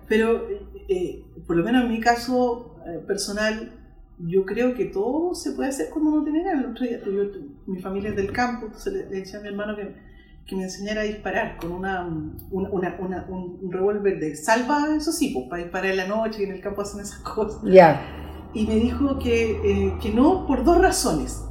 Pero, 0.09 0.49
eh, 0.89 1.25
por 1.47 1.57
lo 1.57 1.63
menos 1.63 1.85
en 1.85 1.91
mi 1.91 2.01
caso 2.01 2.77
eh, 2.89 2.99
personal, 3.07 3.82
yo 4.19 4.45
creo 4.45 4.75
que 4.75 4.87
todo 4.87 5.35
se 5.35 5.53
puede 5.53 5.71
hacer 5.71 5.91
cuando 5.91 6.11
uno 6.11 6.25
tiene 6.25 6.45
ganas. 6.45 6.65
El 6.65 6.71
otro 6.71 6.87
día, 6.87 7.01
mi 7.67 7.81
familia 7.81 8.11
es 8.11 8.17
del 8.17 8.33
campo, 8.33 8.67
entonces 8.67 8.93
le 8.93 9.05
decía 9.05 9.39
a 9.39 9.43
mi 9.43 9.49
hermano 9.49 9.77
que 9.77 10.13
que 10.47 10.57
me 10.57 10.65
enseñara 10.65 11.03
a 11.03 11.05
disparar 11.05 11.57
con 11.57 11.73
una, 11.73 12.07
una, 12.51 12.97
una, 12.99 13.27
un 13.29 13.71
revólver 13.71 14.19
de 14.19 14.37
salva, 14.37 14.89
eso 14.97 15.13
sí, 15.13 15.31
pues, 15.33 15.47
para 15.49 15.63
disparar 15.63 15.91
en 15.93 15.97
la 15.99 16.07
noche 16.07 16.43
y 16.43 16.45
en 16.45 16.53
el 16.53 16.61
campo 16.61 16.83
hacen 16.83 17.01
esas 17.01 17.21
cosas. 17.21 17.63
Ya. 17.65 18.03
Y 18.53 18.67
me 18.67 18.77
dijo 18.77 19.19
que, 19.19 19.53
eh, 19.53 19.95
que 20.01 20.11
no 20.11 20.47
por 20.47 20.65
dos 20.65 20.79
razones. 20.79 21.45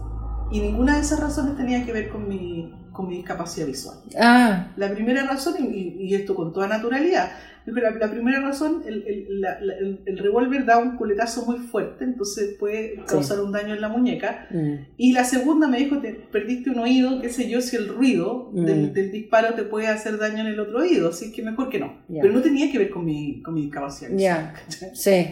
Y 0.51 0.59
ninguna 0.59 0.95
de 0.95 1.01
esas 1.01 1.19
razones 1.19 1.55
tenía 1.55 1.85
que 1.85 1.93
ver 1.93 2.09
con 2.09 2.27
mi, 2.27 2.73
con 2.91 3.07
mi 3.07 3.17
discapacidad 3.17 3.67
visual. 3.67 3.97
Ah. 4.19 4.71
La 4.75 4.93
primera 4.93 5.25
razón, 5.25 5.55
y, 5.59 5.95
y 5.99 6.15
esto 6.15 6.35
con 6.35 6.51
toda 6.51 6.67
naturalidad, 6.67 7.31
la, 7.65 7.91
la 7.91 8.11
primera 8.11 8.41
razón, 8.41 8.83
el, 8.85 9.03
el, 9.07 9.45
el, 9.45 10.03
el 10.05 10.17
revólver 10.17 10.65
da 10.65 10.79
un 10.79 10.97
culetazo 10.97 11.45
muy 11.45 11.59
fuerte, 11.59 12.03
entonces 12.03 12.55
puede 12.59 13.03
causar 13.05 13.39
un 13.39 13.51
daño 13.51 13.75
en 13.75 13.81
la 13.81 13.89
muñeca. 13.89 14.47
Mm. 14.49 14.93
Y 14.97 15.13
la 15.13 15.23
segunda 15.23 15.67
me 15.67 15.77
dijo, 15.77 15.99
te 15.99 16.13
perdiste 16.13 16.71
un 16.71 16.79
oído, 16.79 17.21
qué 17.21 17.29
sé 17.29 17.49
yo, 17.49 17.61
si 17.61 17.75
el 17.75 17.87
ruido 17.87 18.49
mm. 18.53 18.65
del, 18.65 18.93
del, 18.93 19.11
disparo 19.11 19.53
te 19.53 19.63
puede 19.63 19.87
hacer 19.87 20.17
daño 20.17 20.39
en 20.39 20.47
el 20.47 20.59
otro 20.59 20.79
oído, 20.79 21.09
así 21.09 21.31
que 21.31 21.43
mejor 21.43 21.69
que 21.69 21.79
no. 21.79 22.01
Pero 22.07 22.33
no 22.33 22.41
tenía 22.41 22.71
que 22.71 22.79
ver 22.79 22.89
con 22.89 23.05
mi, 23.05 23.41
con 23.43 23.53
mi 23.53 23.63
discapacidad. 23.63 24.09
Ya, 24.15 24.53
sí. 24.93 25.27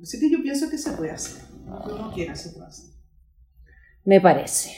Así 0.00 0.18
que 0.18 0.30
yo 0.30 0.42
pienso 0.42 0.70
que 0.70 0.78
se 0.78 0.92
puede 0.92 1.10
hacer. 1.10 1.42
No 1.66 2.12
quiera, 2.14 2.34
se 2.34 2.50
puede 2.50 2.66
hacer. 2.66 2.90
Me 4.10 4.20
parece. 4.20 4.74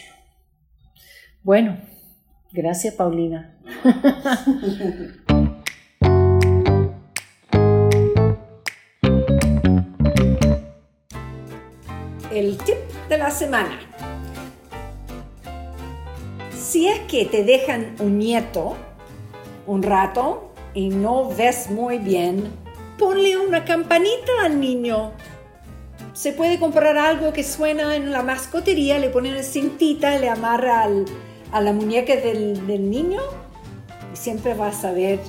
Bueno, 1.42 1.78
gracias 2.50 2.92
Paulina. 2.92 3.56
el 12.30 12.58
tip 12.58 12.76
de 13.08 13.16
la 13.16 13.30
semana. 13.30 13.80
Si 16.54 16.88
es 16.88 17.00
que 17.08 17.24
te 17.24 17.42
dejan 17.42 17.96
un 18.00 18.18
nieto 18.18 18.76
un 19.66 19.82
rato 19.82 20.52
y 20.74 20.90
no 20.90 21.30
ves 21.30 21.70
muy 21.70 21.96
bien, 21.96 22.52
ponle 22.98 23.38
una 23.38 23.64
campanita 23.64 24.44
al 24.44 24.60
niño. 24.60 25.12
Se 26.12 26.32
puede 26.32 26.58
comprar 26.58 26.98
algo 26.98 27.32
que 27.32 27.42
suena 27.42 27.96
en 27.96 28.12
la 28.12 28.22
mascotería, 28.22 28.98
le 28.98 29.08
pone 29.08 29.30
una 29.30 29.42
cintita, 29.42 30.18
le 30.18 30.28
amarra 30.28 30.86
a 31.52 31.60
la 31.60 31.72
muñeca 31.72 32.16
del, 32.16 32.66
del 32.66 32.90
niño 32.90 33.20
y 34.12 34.16
siempre 34.16 34.54
vas 34.54 34.78
a 34.78 34.82
saber 34.82 35.20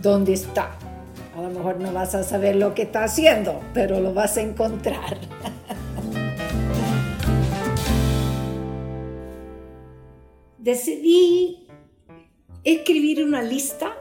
dónde 0.00 0.34
está. 0.34 0.76
A 1.36 1.42
lo 1.42 1.50
mejor 1.50 1.80
no 1.80 1.92
vas 1.92 2.14
a 2.14 2.22
saber 2.22 2.56
lo 2.56 2.74
que 2.74 2.82
está 2.82 3.04
haciendo, 3.04 3.60
pero 3.74 4.00
lo 4.00 4.12
vas 4.12 4.36
a 4.36 4.42
encontrar. 4.42 5.18
decidí 10.66 11.68
escribir 12.64 13.22
una 13.22 13.40
lista 13.40 13.96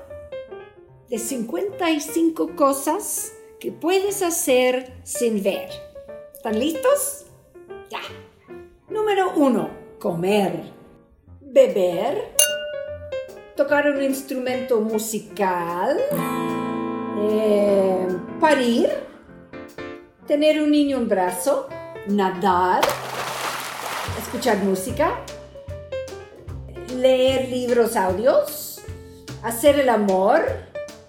de 1.08 1.20
55 1.20 2.56
cosas 2.56 3.34
que 3.60 3.72
puedes 3.72 4.24
hacer 4.24 4.92
sin 5.04 5.44
ver. 5.44 5.85
¿Están 6.46 6.60
listos? 6.60 7.26
Ya. 7.90 8.02
Número 8.88 9.32
uno, 9.36 9.68
comer, 10.00 10.62
beber, 11.42 12.36
tocar 13.56 13.90
un 13.90 14.04
instrumento 14.04 14.80
musical, 14.80 16.00
eh, 17.32 18.08
parir, 18.40 18.92
tener 20.28 20.62
un 20.62 20.70
niño 20.70 20.98
en 20.98 21.08
brazo, 21.10 21.68
nadar, 22.06 22.84
escuchar 24.22 24.58
música, 24.60 25.20
leer 26.96 27.50
libros 27.50 27.96
audios, 27.96 28.84
hacer 29.42 29.80
el 29.80 29.90
amor, 29.90 30.46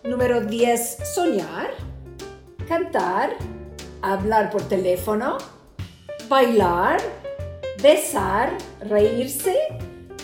número 0.02 0.40
10, 0.40 0.96
soñar, 1.14 1.74
cantar, 2.66 3.36
hablar 4.12 4.50
por 4.50 4.62
teléfono, 4.62 5.38
bailar, 6.28 7.00
besar, 7.82 8.56
reírse, 8.80 9.56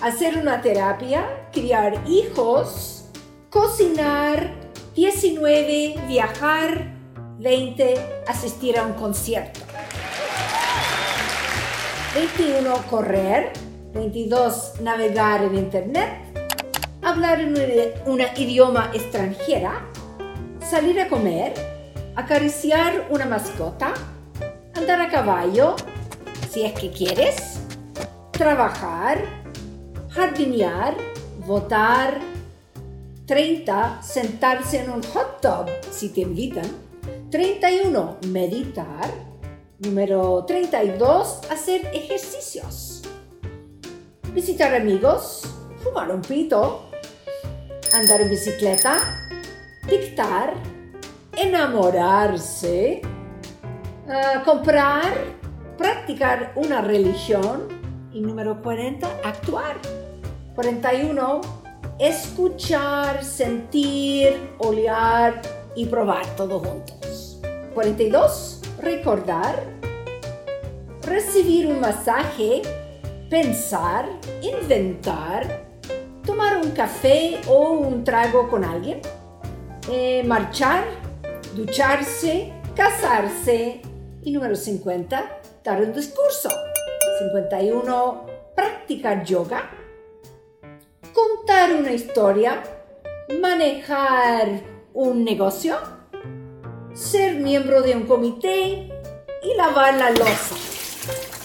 hacer 0.01 0.39
una 0.39 0.61
terapia, 0.61 1.49
criar 1.53 2.03
hijos, 2.07 3.05
cocinar, 3.51 4.51
19, 4.95 5.97
viajar, 6.07 6.93
20, 7.39 7.95
asistir 8.29 8.79
a 8.79 8.87
un 8.87 8.93
concierto. 8.95 9.61
21, 12.15 12.75
correr, 12.89 13.53
22. 13.95 14.81
Navegar 14.83 15.43
en 15.45 15.57
Internet. 15.57 16.11
Hablar 17.03 17.41
en 17.41 17.57
un 18.07 18.21
idioma 18.37 18.91
extranjera. 18.95 19.89
Salir 20.61 21.01
a 21.01 21.09
comer. 21.09 21.72
Acariciar 22.17 23.09
una 23.11 23.27
mascota. 23.27 23.95
Andar 24.75 25.01
a 25.01 25.09
caballo, 25.09 25.77
si 26.51 26.63
es 26.63 26.73
que 26.73 26.91
quieres. 26.91 27.61
Trabajar. 28.33 29.25
Jardinear. 30.11 30.95
Votar. 31.47 32.21
30. 33.27 34.03
Sentarse 34.03 34.83
en 34.83 34.91
un 34.91 35.03
hot 35.03 35.41
tub 35.41 35.71
si 35.91 36.11
te 36.11 36.23
invitan. 36.23 36.67
31. 37.31 38.19
Meditar. 38.29 39.11
Número 39.79 40.45
32. 40.45 41.41
Hacer 41.51 41.87
ejercicios 41.95 43.03
visitar 44.35 44.75
amigos, 44.75 45.43
fumar 45.83 46.11
un 46.11 46.23
pito, 46.23 46.89
andar 47.93 48.21
en 48.23 48.31
bicicleta, 48.31 48.97
dictar, 49.89 50.55
enamorarse, 51.37 53.03
uh, 54.07 54.45
comprar, 54.45 55.13
practicar 55.77 56.53
una 56.57 56.81
religión 56.81 57.69
y 58.13 58.21
número 58.21 58.61
40, 58.63 59.07
actuar. 59.25 59.77
41, 60.55 61.41
escuchar, 61.99 63.25
sentir, 63.25 64.51
olear 64.59 65.41
y 65.75 65.87
probar 65.87 66.27
todos 66.37 66.67
juntos. 66.67 67.41
42, 67.75 68.61
recordar, 68.81 69.65
recibir 71.07 71.67
un 71.67 71.81
masaje, 71.81 72.63
pensar, 73.31 74.07
inventar, 74.43 75.65
tomar 76.25 76.59
un 76.59 76.71
café 76.73 77.41
o 77.49 77.71
un 77.71 78.05
trago 78.05 78.49
con 78.49 78.63
alguien, 78.63 79.01
eh, 79.91 80.23
marchar, 80.27 80.85
ducharse, 81.55 82.53
casarse 82.75 83.83
y 84.23 84.33
número 84.33 84.57
50, 84.57 85.41
dar 85.65 85.81
un 85.81 85.93
discurso. 85.93 86.49
51, 87.19 88.27
practicar 88.55 89.25
yoga, 89.25 89.71
contar 91.13 91.75
una 91.75 91.93
historia, 91.93 92.63
manejar 93.41 94.63
un 94.95 95.25
negocio, 95.25 95.77
ser 96.95 97.37
miembro 97.37 97.83
de 97.83 97.97
un 97.97 98.07
comité 98.07 98.91
y 99.43 99.55
lavar 99.57 99.95
la 99.95 100.11
losa. 100.11 100.57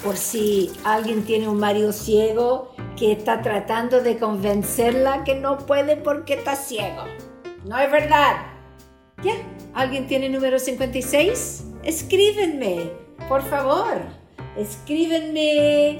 Por 0.03 0.15
si 0.15 0.71
alguien 0.83 1.25
tiene 1.25 1.47
un 1.49 1.59
marido 1.59 1.91
ciego 1.91 2.73
que 2.95 3.11
está 3.11 3.41
tratando 3.41 4.01
de 4.01 4.17
convencerla 4.17 5.23
que 5.23 5.35
no 5.35 5.57
puede 5.57 5.97
porque 5.97 6.35
está 6.35 6.55
ciego. 6.55 7.03
No 7.65 7.77
es 7.77 7.91
verdad. 7.91 8.37
¿Ya? 9.23 9.33
¿Alguien 9.77 10.07
tiene 10.07 10.27
número 10.27 10.57
56? 10.57 11.65
Escríbenme, 11.83 12.89
por 13.29 13.43
favor. 13.43 14.01
Escríbenme 14.57 15.99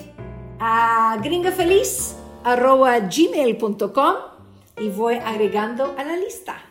a 0.59 1.19
gringafeliz.gmail.com 1.23 4.15
y 4.79 4.89
voy 4.89 5.15
agregando 5.23 5.93
a 5.95 6.03
la 6.03 6.17
lista. 6.17 6.63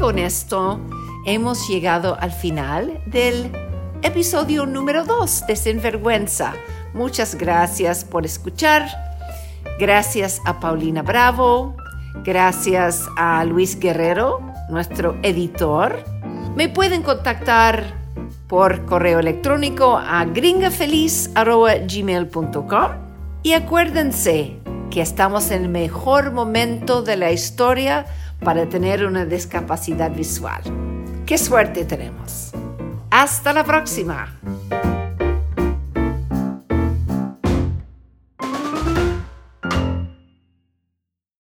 con 0.00 0.18
esto 0.18 0.80
hemos 1.26 1.68
llegado 1.68 2.16
al 2.20 2.32
final 2.32 3.00
del 3.06 3.50
episodio 4.02 4.66
número 4.66 5.04
2 5.04 5.46
de 5.46 5.54
Sinvergüenza. 5.56 6.52
Muchas 6.94 7.36
gracias 7.36 8.04
por 8.04 8.26
escuchar. 8.26 8.88
Gracias 9.78 10.40
a 10.44 10.58
Paulina 10.60 11.00
Bravo. 11.02 11.74
Gracias 12.24 13.08
a 13.16 13.42
Luis 13.44 13.78
Guerrero, 13.78 14.40
nuestro 14.68 15.16
editor. 15.22 16.04
Me 16.56 16.68
pueden 16.68 17.02
contactar 17.02 17.94
por 18.48 18.84
correo 18.84 19.18
electrónico 19.18 19.96
a 19.96 20.26
gringafeliz.gmail.com 20.26 22.90
y 23.42 23.54
acuérdense 23.54 24.58
que 24.90 25.00
estamos 25.00 25.50
en 25.50 25.62
el 25.62 25.70
mejor 25.70 26.32
momento 26.32 27.00
de 27.02 27.16
la 27.16 27.32
historia 27.32 28.04
para 28.44 28.68
tener 28.68 29.06
una 29.06 29.24
discapacidad 29.24 30.10
visual. 30.10 30.91
¡Qué 31.26 31.38
suerte 31.38 31.84
tenemos! 31.84 32.52
Hasta 33.10 33.52
la 33.52 33.64
próxima. 33.64 34.38